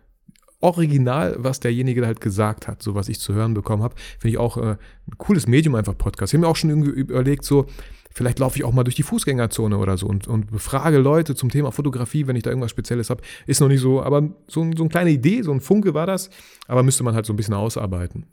original, 0.61 1.35
was 1.39 1.61
derjenige 1.61 2.07
halt 2.07 2.21
gesagt 2.21 2.69
hat, 2.69 2.83
so 2.83 2.95
was 2.95 3.09
ich 3.09 3.19
zu 3.19 3.35
hören 3.35 3.53
bekommen 3.53 3.83
habe. 3.83 3.97
Finde 4.19 4.33
ich 4.33 4.39
auch 4.39 4.57
äh, 4.57 4.77
ein 5.07 5.19
cooles 5.19 5.47
Medium 5.47 5.75
einfach 5.75 5.99
Podcast. 5.99 6.33
Ich 6.33 6.39
habe 6.39 6.47
mir 6.47 6.51
auch 6.51 6.57
schon 6.57 6.71
irgendwie 6.71 6.91
überlegt, 6.91 7.45
so 7.45 7.67
vielleicht 8.15 8.39
laufe 8.39 8.57
ich 8.57 8.65
auch 8.65 8.73
mal 8.73 8.85
durch 8.85 8.95
die 8.95 9.03
Fußgängerzone 9.03 9.77
oder 9.77 9.99
so 9.99 10.07
und, 10.07 10.29
und 10.29 10.53
befrage 10.53 10.99
Leute 10.99 11.35
zum 11.35 11.51
Thema 11.51 11.73
Fotografie, 11.73 12.27
wenn 12.29 12.37
ich 12.37 12.45
da 12.45 12.51
irgendwas 12.51 12.71
Spezielles 12.71 13.11
habe. 13.11 13.23
Ist 13.47 13.61
noch 13.61 13.69
nicht 13.69 13.81
so, 13.81 14.03
aber 14.03 14.23
so, 14.47 14.71
so 14.77 14.85
eine 14.85 14.89
kleine 14.89 15.11
Idee, 15.11 15.43
so 15.43 15.53
ein 15.53 15.61
Funke 15.61 15.95
war 15.95 16.07
das, 16.07 16.31
aber 16.69 16.85
müsste 16.85 17.03
man 17.03 17.15
halt 17.15 17.27
so 17.27 17.33
ein 17.33 17.37
bisschen 17.37 17.55
ausarbeiten. 17.55 18.27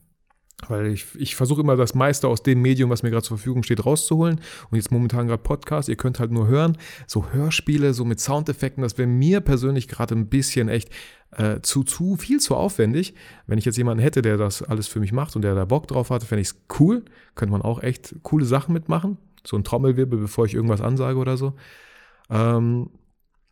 Weil 0.67 0.88
ich, 0.88 1.06
ich 1.15 1.36
versuche 1.36 1.62
immer 1.62 1.78
das 1.78 1.95
meiste 1.95 2.28
aus 2.28 2.43
dem 2.43 2.62
Medium, 2.62 2.89
was 2.89 3.02
mir 3.02 3.10
gerade 3.10 3.24
zur 3.24 3.38
Verfügung 3.38 3.63
steht, 3.63 3.86
rauszuholen. 3.86 4.41
Und 4.69 4.76
jetzt 4.76 4.91
momentan 4.91 5.28
gerade 5.28 5.41
Podcast, 5.41 5.88
ihr 5.88 5.95
könnt 5.95 6.19
halt 6.19 6.32
nur 6.32 6.48
hören. 6.48 6.78
So 7.08 7.30
Hörspiele, 7.32 7.93
so 7.93 8.04
mit 8.04 8.19
Soundeffekten, 8.19 8.84
das 8.84 8.98
wäre 8.98 9.08
mir 9.08 9.39
persönlich 9.39 9.88
gerade 9.88 10.15
ein 10.15 10.28
bisschen 10.28 10.67
echt 10.67 10.89
äh, 11.32 11.62
zu, 11.62 11.84
zu 11.84 12.17
viel 12.17 12.39
zu 12.39 12.56
aufwendig. 12.56 13.13
Wenn 13.48 13.58
ich 13.58 13.65
jetzt 13.65 13.78
jemanden 13.78 14.04
hätte, 14.04 14.22
der 14.22 14.38
das 14.38 14.62
alles 14.62 14.88
für 14.88 15.00
mich 15.00 15.13
macht 15.13 15.36
und 15.36 15.43
der 15.43 15.56
da 15.56 15.65
Bock 15.65 15.88
drauf 15.88 16.10
hat, 16.10 16.24
fände 16.24 16.41
ich 16.41 16.50
es 16.50 16.62
cool. 16.80 17.04
Könnte 17.36 17.52
man 17.52 17.62
auch 17.62 17.82
echt 17.82 18.15
coole 18.24 18.45
Sachen 18.45 18.74
mitmachen. 18.74 19.17
So 19.45 19.56
ein 19.56 19.63
Trommelwirbel, 19.63 20.19
bevor 20.19 20.45
ich 20.45 20.54
irgendwas 20.54 20.82
ansage 20.82 21.17
oder 21.17 21.38
so. 21.38 21.54
Ähm, 22.30 22.89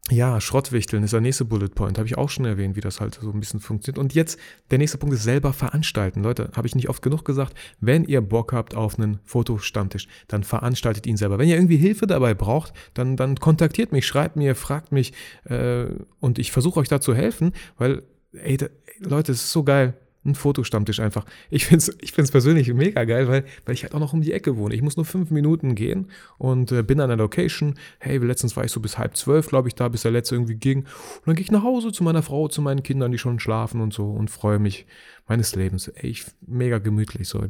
ja, 0.09 0.39
Schrottwichteln 0.39 1.03
ist 1.03 1.11
der 1.11 1.21
nächste 1.21 1.43
Bullet 1.43 1.69
Point. 1.69 1.97
Habe 1.97 2.07
ich 2.07 2.17
auch 2.17 2.29
schon 2.29 2.45
erwähnt, 2.45 2.75
wie 2.75 2.81
das 2.81 3.01
halt 3.01 3.19
so 3.21 3.31
ein 3.31 3.39
bisschen 3.39 3.59
funktioniert. 3.59 3.99
Und 3.99 4.13
jetzt, 4.13 4.39
der 4.71 4.77
nächste 4.77 4.97
Punkt 4.97 5.15
ist 5.15 5.23
selber 5.23 5.51
veranstalten. 5.51 6.23
Leute, 6.23 6.49
habe 6.55 6.65
ich 6.65 6.75
nicht 6.75 6.87
oft 6.89 7.01
genug 7.01 7.25
gesagt, 7.25 7.53
wenn 7.81 8.05
ihr 8.05 8.21
Bock 8.21 8.53
habt 8.53 8.75
auf 8.75 8.97
einen 8.97 9.19
Fotostammtisch, 9.25 10.07
dann 10.27 10.43
veranstaltet 10.43 11.05
ihn 11.07 11.17
selber. 11.17 11.39
Wenn 11.39 11.49
ihr 11.49 11.55
irgendwie 11.55 11.77
Hilfe 11.77 12.07
dabei 12.07 12.33
braucht, 12.33 12.73
dann, 12.93 13.17
dann 13.17 13.35
kontaktiert 13.35 13.91
mich, 13.91 14.07
schreibt 14.07 14.37
mir, 14.37 14.55
fragt 14.55 14.91
mich 14.91 15.13
äh, 15.43 15.87
und 16.19 16.39
ich 16.39 16.51
versuche 16.51 16.79
euch 16.79 16.87
da 16.87 17.01
zu 17.01 17.13
helfen, 17.13 17.51
weil, 17.77 18.03
ey, 18.31 18.57
da, 18.57 18.67
Leute, 18.99 19.33
es 19.33 19.43
ist 19.43 19.51
so 19.51 19.63
geil 19.63 19.93
ein 20.25 20.35
Fotostammtisch 20.35 20.99
einfach. 20.99 21.25
Ich 21.49 21.65
finde 21.65 21.77
es 21.77 21.97
ich 22.01 22.11
find's 22.11 22.31
persönlich 22.31 22.73
mega 22.73 23.03
geil, 23.05 23.27
weil, 23.27 23.45
weil 23.65 23.73
ich 23.73 23.83
halt 23.83 23.93
auch 23.93 23.99
noch 23.99 24.13
um 24.13 24.21
die 24.21 24.33
Ecke 24.33 24.57
wohne. 24.57 24.75
Ich 24.75 24.81
muss 24.81 24.97
nur 24.97 25.05
fünf 25.05 25.31
Minuten 25.31 25.75
gehen 25.75 26.09
und 26.37 26.71
äh, 26.71 26.83
bin 26.83 26.99
an 26.99 27.09
der 27.09 27.17
Location. 27.17 27.75
Hey, 27.99 28.17
letztens 28.17 28.55
war 28.55 28.65
ich 28.65 28.71
so 28.71 28.79
bis 28.79 28.97
halb 28.97 29.15
zwölf, 29.15 29.47
glaube 29.47 29.67
ich, 29.67 29.75
da, 29.75 29.87
bis 29.87 30.01
der 30.01 30.11
letzte 30.11 30.35
irgendwie 30.35 30.55
ging. 30.55 30.79
Und 30.79 31.27
dann 31.27 31.35
gehe 31.35 31.43
ich 31.43 31.51
nach 31.51 31.63
Hause 31.63 31.91
zu 31.91 32.03
meiner 32.03 32.23
Frau, 32.23 32.47
zu 32.47 32.61
meinen 32.61 32.83
Kindern, 32.83 33.11
die 33.11 33.17
schon 33.17 33.39
schlafen 33.39 33.81
und 33.81 33.93
so 33.93 34.09
und 34.09 34.29
freue 34.29 34.59
mich 34.59 34.85
meines 35.27 35.55
Lebens. 35.55 35.87
Ey, 35.89 36.15
mega 36.45 36.79
gemütlich. 36.79 37.27
So 37.27 37.43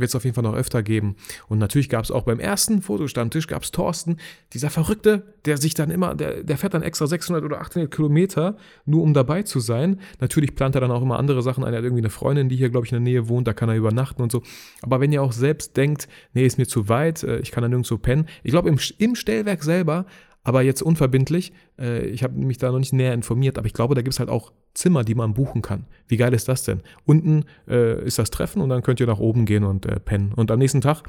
wird 0.00 0.08
es 0.08 0.14
auf 0.14 0.24
jeden 0.24 0.34
Fall 0.34 0.44
noch 0.44 0.54
öfter 0.54 0.82
geben. 0.82 1.16
Und 1.48 1.58
natürlich 1.58 1.88
gab 1.88 2.04
es 2.04 2.10
auch 2.10 2.22
beim 2.22 2.40
ersten 2.40 2.82
Fotostammtisch 2.82 3.46
gab 3.46 3.62
es 3.62 3.70
Thorsten, 3.70 4.16
dieser 4.52 4.70
Verrückte, 4.70 5.34
der 5.44 5.56
sich 5.56 5.74
dann 5.74 5.90
immer, 5.90 6.14
der, 6.14 6.42
der 6.42 6.58
fährt 6.58 6.74
dann 6.74 6.82
extra 6.82 7.06
600 7.06 7.44
oder 7.44 7.60
800 7.60 7.90
Kilometer, 7.90 8.56
nur 8.84 9.02
um 9.02 9.14
dabei 9.14 9.42
zu 9.42 9.60
sein. 9.60 10.00
Natürlich 10.20 10.54
plant 10.54 10.74
er 10.74 10.80
dann 10.80 10.90
auch 10.90 11.02
immer 11.02 11.18
andere 11.18 11.42
Sachen. 11.42 11.64
Er 11.64 11.72
hat 11.72 11.84
irgendwie 11.84 12.02
eine 12.02 12.10
Freundin, 12.10 12.48
die 12.48 12.56
hier, 12.56 12.70
glaube 12.70 12.86
ich, 12.86 12.92
in 12.92 12.96
der 12.96 13.12
Nähe 13.12 13.28
wohnt, 13.28 13.46
da 13.46 13.52
kann 13.52 13.68
er 13.68 13.76
übernachten 13.76 14.22
und 14.22 14.32
so. 14.32 14.42
Aber 14.82 15.00
wenn 15.00 15.12
ihr 15.12 15.22
auch 15.22 15.32
selbst 15.32 15.76
denkt, 15.76 16.08
nee, 16.34 16.46
ist 16.46 16.58
mir 16.58 16.66
zu 16.66 16.88
weit, 16.88 17.22
äh, 17.22 17.38
ich 17.40 17.50
kann 17.50 17.62
da 17.62 17.68
nirgendwo 17.68 17.98
pennen. 17.98 18.26
Ich 18.42 18.50
glaube, 18.50 18.68
im, 18.68 18.78
im 18.98 19.14
Stellwerk 19.14 19.62
selber 19.62 20.06
Aber 20.44 20.62
jetzt 20.62 20.80
unverbindlich, 20.80 21.52
äh, 21.78 22.06
ich 22.06 22.22
habe 22.22 22.34
mich 22.38 22.56
da 22.56 22.72
noch 22.72 22.78
nicht 22.78 22.94
näher 22.94 23.12
informiert, 23.12 23.58
aber 23.58 23.66
ich 23.66 23.74
glaube, 23.74 23.94
da 23.94 24.00
gibt 24.00 24.14
es 24.14 24.18
halt 24.18 24.30
auch 24.30 24.52
Zimmer, 24.74 25.04
die 25.04 25.14
man 25.14 25.34
buchen 25.34 25.62
kann. 25.62 25.86
Wie 26.06 26.16
geil 26.16 26.32
ist 26.34 26.48
das 26.48 26.62
denn? 26.64 26.82
Unten 27.04 27.44
äh, 27.68 28.04
ist 28.04 28.18
das 28.18 28.30
Treffen 28.30 28.62
und 28.62 28.68
dann 28.68 28.82
könnt 28.82 29.00
ihr 29.00 29.06
nach 29.06 29.18
oben 29.18 29.44
gehen 29.44 29.64
und 29.64 29.86
äh, 29.86 29.98
pennen. 30.00 30.32
Und 30.32 30.50
am 30.50 30.58
nächsten 30.58 30.80
Tag, 30.80 31.02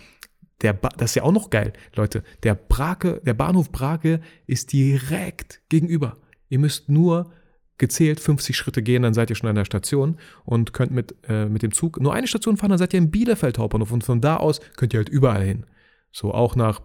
der 0.61 0.73
ba 0.73 0.89
das 0.97 1.11
ist 1.11 1.15
ja 1.15 1.23
auch 1.23 1.31
noch 1.31 1.49
geil, 1.49 1.73
Leute, 1.95 2.23
der 2.43 2.55
Brake, 2.55 3.21
der 3.25 3.33
Bahnhof 3.33 3.71
Brake 3.71 4.21
ist 4.47 4.73
direkt 4.73 5.61
gegenüber. 5.69 6.17
Ihr 6.49 6.59
müsst 6.59 6.89
nur 6.89 7.31
gezählt 7.77 8.19
50 8.19 8.57
Schritte 8.57 8.83
gehen, 8.83 9.03
dann 9.03 9.13
seid 9.13 9.29
ihr 9.29 9.35
schon 9.35 9.49
an 9.49 9.55
der 9.55 9.65
Station 9.65 10.17
und 10.43 10.73
könnt 10.73 10.91
mit, 10.91 11.15
äh, 11.27 11.45
mit 11.45 11.63
dem 11.63 11.71
Zug 11.71 11.99
nur 11.99 12.13
eine 12.13 12.27
Station 12.27 12.57
fahren, 12.57 12.69
dann 12.71 12.77
seid 12.77 12.93
ihr 12.93 12.97
im 12.97 13.09
Bielefeld 13.09 13.57
Hauptbahnhof 13.57 13.91
und 13.91 14.03
von 14.03 14.19
da 14.19 14.37
aus 14.37 14.59
könnt 14.75 14.93
ihr 14.93 14.97
halt 14.97 15.09
überall 15.09 15.43
hin. 15.43 15.65
So 16.11 16.33
auch 16.33 16.55
nach 16.55 16.81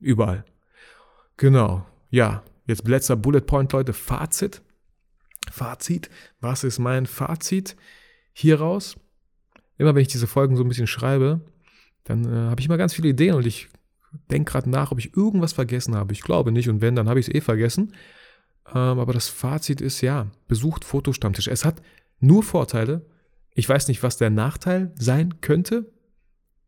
überall. 0.00 0.44
Genau. 1.36 1.86
Ja, 2.10 2.42
jetzt 2.66 2.86
letzter 2.86 3.16
Bullet 3.16 3.40
Point, 3.40 3.72
Leute. 3.72 3.92
Fazit. 3.92 4.62
Fazit. 5.50 6.10
Was 6.40 6.64
ist 6.64 6.78
mein 6.78 7.06
Fazit 7.06 7.76
hieraus? 8.32 8.96
Immer 9.78 9.94
wenn 9.94 10.02
ich 10.02 10.08
diese 10.08 10.26
Folgen 10.26 10.56
so 10.56 10.62
ein 10.62 10.68
bisschen 10.68 10.86
schreibe, 10.86 11.40
dann 12.04 12.24
äh, 12.24 12.50
habe 12.50 12.60
ich 12.60 12.66
immer 12.66 12.76
ganz 12.76 12.94
viele 12.94 13.08
Ideen 13.08 13.34
und 13.34 13.46
ich 13.46 13.68
denke 14.30 14.52
gerade 14.52 14.70
nach, 14.70 14.92
ob 14.92 14.98
ich 14.98 15.16
irgendwas 15.16 15.52
vergessen 15.52 15.94
habe. 15.94 16.12
Ich 16.12 16.22
glaube 16.22 16.52
nicht 16.52 16.68
und 16.68 16.80
wenn, 16.80 16.94
dann 16.94 17.08
habe 17.08 17.18
ich 17.18 17.28
es 17.28 17.34
eh 17.34 17.40
vergessen. 17.40 17.94
Ähm, 18.68 18.98
aber 18.98 19.12
das 19.12 19.28
Fazit 19.28 19.80
ist 19.80 20.00
ja, 20.00 20.30
besucht 20.48 20.84
Fotostammtisch. 20.84 21.48
Es 21.48 21.64
hat 21.64 21.82
nur 22.20 22.42
Vorteile. 22.42 23.04
Ich 23.54 23.68
weiß 23.68 23.88
nicht, 23.88 24.02
was 24.02 24.16
der 24.16 24.30
Nachteil 24.30 24.92
sein 24.96 25.40
könnte. 25.40 25.92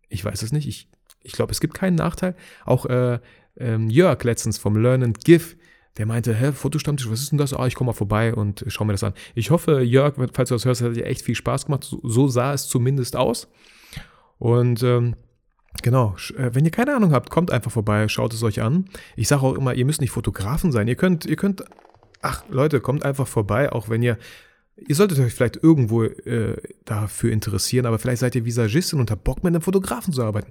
Ich 0.09 0.25
weiß 0.25 0.43
es 0.43 0.53
nicht. 0.53 0.69
Ich, 0.69 0.89
ich 1.23 1.33
glaube, 1.33 1.53
es 1.53 1.61
gibt 1.61 1.75
keinen 1.75 1.97
Nachteil. 1.97 2.35
Auch 2.65 2.87
äh, 2.87 3.19
ähm, 3.57 3.89
Jörg 3.89 4.23
letztens 4.25 4.59
vom 4.59 4.77
Learn 4.77 5.03
and 5.03 5.25
Give, 5.25 5.57
der 5.99 6.07
meinte, 6.07 6.35
hä, 6.35 6.53
Fotostammtisch, 6.53 7.11
was 7.11 7.23
ist 7.23 7.33
denn 7.33 7.39
das? 7.39 7.55
Ah, 7.55 7.67
ich 7.67 7.75
komme 7.75 7.89
mal 7.89 7.95
vorbei 7.95 8.35
und 8.35 8.65
schau 8.69 8.85
mir 8.85 8.93
das 8.93 9.05
an. 9.05 9.15
Ich 9.35 9.51
hoffe, 9.51 9.81
Jörg, 9.81 10.15
falls 10.33 10.51
du 10.51 10.55
das 10.55 10.65
hörst, 10.65 10.83
hat 10.83 10.97
dir 10.97 11.07
echt 11.07 11.23
viel 11.23 11.35
Spaß 11.35 11.67
gemacht. 11.67 11.85
So, 12.03 12.29
sah 12.29 12.53
es 12.53 12.69
zumindest 12.69 13.17
aus. 13.17 13.49
Und 14.39 14.83
ähm, 14.83 15.17
genau, 15.83 16.15
äh, 16.37 16.51
wenn 16.53 16.65
ihr 16.65 16.71
keine 16.71 16.95
Ahnung 16.95 17.13
habt, 17.13 17.31
kommt 17.31 17.51
einfach 17.51 17.71
vorbei, 17.71 18.09
schaut 18.09 18.35
es 18.35 18.43
euch 18.43 18.61
an. 18.61 18.87
Ich 19.17 19.29
sage 19.29 19.43
auch 19.43 19.55
immer, 19.55 19.75
ihr 19.75 19.87
müsst 19.87 20.01
nicht 20.01 20.11
Fotografen 20.11 20.71
sein. 20.71 20.87
Ihr 20.89 20.97
könnt, 20.97 21.25
ihr 21.25 21.37
könnt, 21.37 21.65
ach 22.21 22.45
Leute, 22.51 22.81
kommt 22.81 23.05
einfach 23.05 23.27
vorbei, 23.27 23.73
auch 23.73 23.89
wenn 23.89 24.03
ihr 24.03 24.19
Ihr 24.77 24.95
solltet 24.95 25.19
euch 25.21 25.33
vielleicht 25.33 25.57
irgendwo 25.63 26.05
äh, 26.05 26.57
dafür 26.85 27.33
interessieren, 27.33 27.87
aber 27.87 27.99
vielleicht 27.99 28.21
seid 28.21 28.35
ihr 28.35 28.45
Visagistin 28.45 29.01
und 29.01 29.11
habt 29.11 29.25
Bock 29.25 29.43
mit 29.43 29.55
einem 29.55 29.63
Fotografen 29.63 30.13
zu 30.13 30.23
arbeiten. 30.23 30.51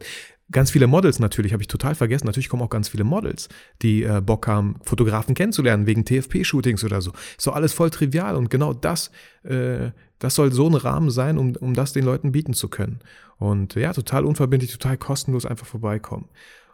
Ganz 0.52 0.72
viele 0.72 0.88
Models 0.88 1.20
natürlich, 1.20 1.54
habe 1.54 1.62
ich 1.62 1.68
total 1.68 1.94
vergessen. 1.94 2.26
Natürlich 2.26 2.50
kommen 2.50 2.64
auch 2.64 2.70
ganz 2.70 2.90
viele 2.90 3.04
Models, 3.04 3.50
die 3.84 4.04
äh, 4.04 4.22
Bock 4.22 4.48
haben, 4.48 4.78
Fotografen 4.82 5.36
kennenzulernen, 5.36 5.86
wegen 5.86 6.06
TFP-Shootings 6.06 6.84
oder 6.84 7.02
so. 7.02 7.12
Ist 7.38 7.46
doch 7.46 7.56
alles 7.56 7.74
voll 7.74 7.92
trivial 7.92 8.36
und 8.36 8.50
genau 8.50 8.74
das, 8.74 9.12
äh, 9.44 9.92
das 10.18 10.34
soll 10.34 10.52
so 10.52 10.68
ein 10.68 10.76
Rahmen 10.76 11.12
sein, 11.12 11.38
um, 11.38 11.56
um 11.58 11.76
das 11.76 11.94
den 11.94 12.04
Leuten 12.04 12.32
bieten 12.32 12.54
zu 12.54 12.68
können. 12.68 13.02
Und 13.38 13.76
ja, 13.76 13.94
total 13.94 14.26
unverbindlich, 14.26 14.72
total 14.72 14.98
kostenlos 14.98 15.46
einfach 15.46 15.68
vorbeikommen. 15.68 16.30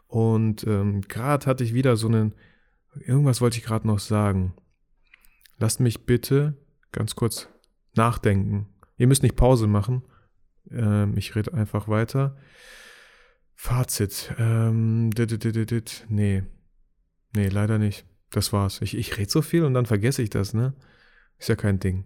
Und 0.07 0.65
ähm, 0.67 1.01
gerade 1.01 1.45
hatte 1.47 1.65
ich 1.65 1.73
wieder 1.73 1.97
so 1.97 2.07
einen, 2.07 2.33
irgendwas 3.05 3.41
wollte 3.41 3.57
ich 3.57 3.63
gerade 3.63 3.87
noch 3.87 3.99
sagen. 3.99 4.53
Lasst 5.57 5.79
mich 5.79 6.05
bitte 6.05 6.55
ganz 6.91 7.15
kurz 7.15 7.47
nachdenken. 7.95 8.67
Ihr 8.97 9.07
müsst 9.07 9.23
nicht 9.23 9.35
Pause 9.35 9.67
machen. 9.67 10.03
Ähm, 10.69 11.17
ich 11.17 11.35
rede 11.35 11.53
einfach 11.53 11.87
weiter. 11.87 12.37
Fazit. 13.55 14.33
Ähm, 14.37 15.11
dit, 15.11 15.43
dit, 15.43 15.71
dit, 15.71 16.05
nee. 16.09 16.43
Nee, 17.35 17.47
leider 17.47 17.77
nicht. 17.77 18.05
Das 18.31 18.53
war's. 18.53 18.81
Ich, 18.81 18.95
ich 18.95 19.17
rede 19.17 19.29
so 19.29 19.41
viel 19.41 19.63
und 19.63 19.73
dann 19.73 19.85
vergesse 19.85 20.21
ich 20.21 20.29
das, 20.29 20.53
ne? 20.53 20.73
Ist 21.37 21.49
ja 21.49 21.55
kein 21.55 21.79
Ding. 21.79 22.05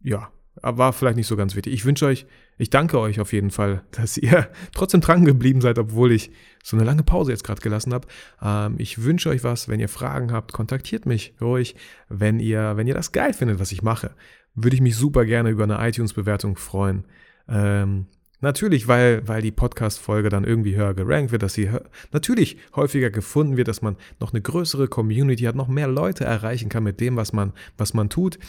Ja, 0.00 0.32
war 0.60 0.92
vielleicht 0.92 1.16
nicht 1.16 1.26
so 1.26 1.36
ganz 1.36 1.54
wichtig. 1.56 1.72
Ich 1.72 1.84
wünsche 1.84 2.06
euch, 2.06 2.26
ich 2.58 2.70
danke 2.70 2.98
euch 2.98 3.20
auf 3.20 3.32
jeden 3.32 3.50
Fall, 3.50 3.82
dass 3.90 4.16
ihr 4.16 4.48
trotzdem 4.74 5.00
dran 5.00 5.24
geblieben 5.24 5.60
seid, 5.60 5.78
obwohl 5.78 6.12
ich 6.12 6.30
so 6.62 6.76
eine 6.76 6.84
lange 6.84 7.02
Pause 7.02 7.32
jetzt 7.32 7.44
gerade 7.44 7.60
gelassen 7.60 7.94
habe. 7.94 8.08
Ähm, 8.42 8.74
ich 8.78 9.02
wünsche 9.02 9.30
euch 9.30 9.44
was. 9.44 9.68
Wenn 9.68 9.80
ihr 9.80 9.88
Fragen 9.88 10.32
habt, 10.32 10.52
kontaktiert 10.52 11.06
mich 11.06 11.34
ruhig. 11.40 11.74
Wenn 12.08 12.40
ihr, 12.40 12.76
wenn 12.76 12.86
ihr 12.86 12.94
das 12.94 13.12
geil 13.12 13.32
findet, 13.32 13.58
was 13.58 13.72
ich 13.72 13.82
mache, 13.82 14.14
würde 14.54 14.76
ich 14.76 14.82
mich 14.82 14.96
super 14.96 15.24
gerne 15.24 15.50
über 15.50 15.64
eine 15.64 15.78
iTunes-Bewertung 15.88 16.56
freuen. 16.56 17.04
Ähm, 17.48 18.06
Natürlich, 18.42 18.88
weil, 18.88 19.26
weil 19.28 19.40
die 19.40 19.52
Podcast-Folge 19.52 20.28
dann 20.28 20.42
irgendwie 20.42 20.74
höher 20.74 20.94
gerankt 20.94 21.30
wird, 21.30 21.44
dass 21.44 21.54
sie 21.54 21.70
natürlich 22.10 22.56
häufiger 22.74 23.08
gefunden 23.08 23.56
wird, 23.56 23.68
dass 23.68 23.82
man 23.82 23.96
noch 24.18 24.32
eine 24.32 24.42
größere 24.42 24.88
Community 24.88 25.44
hat, 25.44 25.54
noch 25.54 25.68
mehr 25.68 25.86
Leute 25.86 26.24
erreichen 26.24 26.68
kann 26.68 26.82
mit 26.82 26.98
dem, 26.98 27.14
was 27.14 27.32
man, 27.32 27.52
was 27.78 27.94
man 27.94 28.08
tut. 28.08 28.40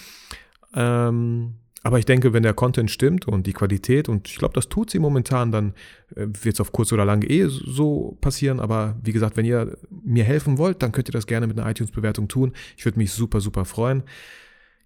Ähm, 0.73 1.53
aber 1.83 1.99
ich 1.99 2.05
denke, 2.05 2.31
wenn 2.31 2.43
der 2.43 2.53
Content 2.53 2.89
stimmt 2.89 3.27
und 3.27 3.45
die 3.45 3.51
Qualität, 3.51 4.07
und 4.07 4.29
ich 4.29 4.37
glaube, 4.37 4.53
das 4.53 4.69
tut 4.69 4.89
sie 4.89 4.99
momentan, 4.99 5.51
dann 5.51 5.73
äh, 6.15 6.27
wird 6.41 6.55
es 6.55 6.61
auf 6.61 6.71
kurz 6.71 6.93
oder 6.93 7.03
lang 7.03 7.23
eh 7.29 7.47
so 7.47 8.17
passieren. 8.21 8.61
Aber 8.61 8.97
wie 9.03 9.11
gesagt, 9.11 9.35
wenn 9.35 9.45
ihr 9.45 9.77
mir 9.89 10.23
helfen 10.23 10.57
wollt, 10.57 10.81
dann 10.81 10.93
könnt 10.93 11.09
ihr 11.09 11.13
das 11.13 11.27
gerne 11.27 11.45
mit 11.45 11.59
einer 11.59 11.69
iTunes-Bewertung 11.69 12.29
tun. 12.29 12.53
Ich 12.77 12.85
würde 12.85 12.97
mich 12.97 13.11
super, 13.11 13.41
super 13.41 13.65
freuen. 13.65 14.03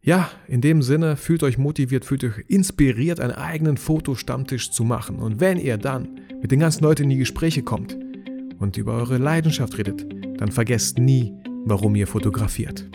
Ja, 0.02 0.32
in 0.48 0.62
dem 0.62 0.82
Sinne, 0.82 1.18
fühlt 1.18 1.44
euch 1.44 1.58
motiviert, 1.58 2.06
fühlt 2.06 2.24
euch 2.24 2.46
inspiriert, 2.48 3.20
einen 3.20 3.34
eigenen 3.34 3.78
Fotostammtisch 3.78 4.72
zu 4.72 4.84
machen. 4.84 5.20
Und 5.20 5.40
wenn 5.40 5.60
ihr 5.60 5.78
dann 5.78 6.20
mit 6.42 6.52
den 6.52 6.60
ganzen 6.60 6.84
Leuten 6.84 7.04
in 7.04 7.10
die 7.10 7.18
Gespräche 7.18 7.62
kommt 7.62 7.96
und 8.58 8.78
über 8.78 8.94
eure 8.94 9.18
Leidenschaft 9.18 9.78
redet, 9.78 10.06
dann 10.40 10.52
vergesst 10.52 10.98
nie, 10.98 11.34
warum 11.66 11.96
ihr 11.96 12.08
fotografiert. 12.08 12.90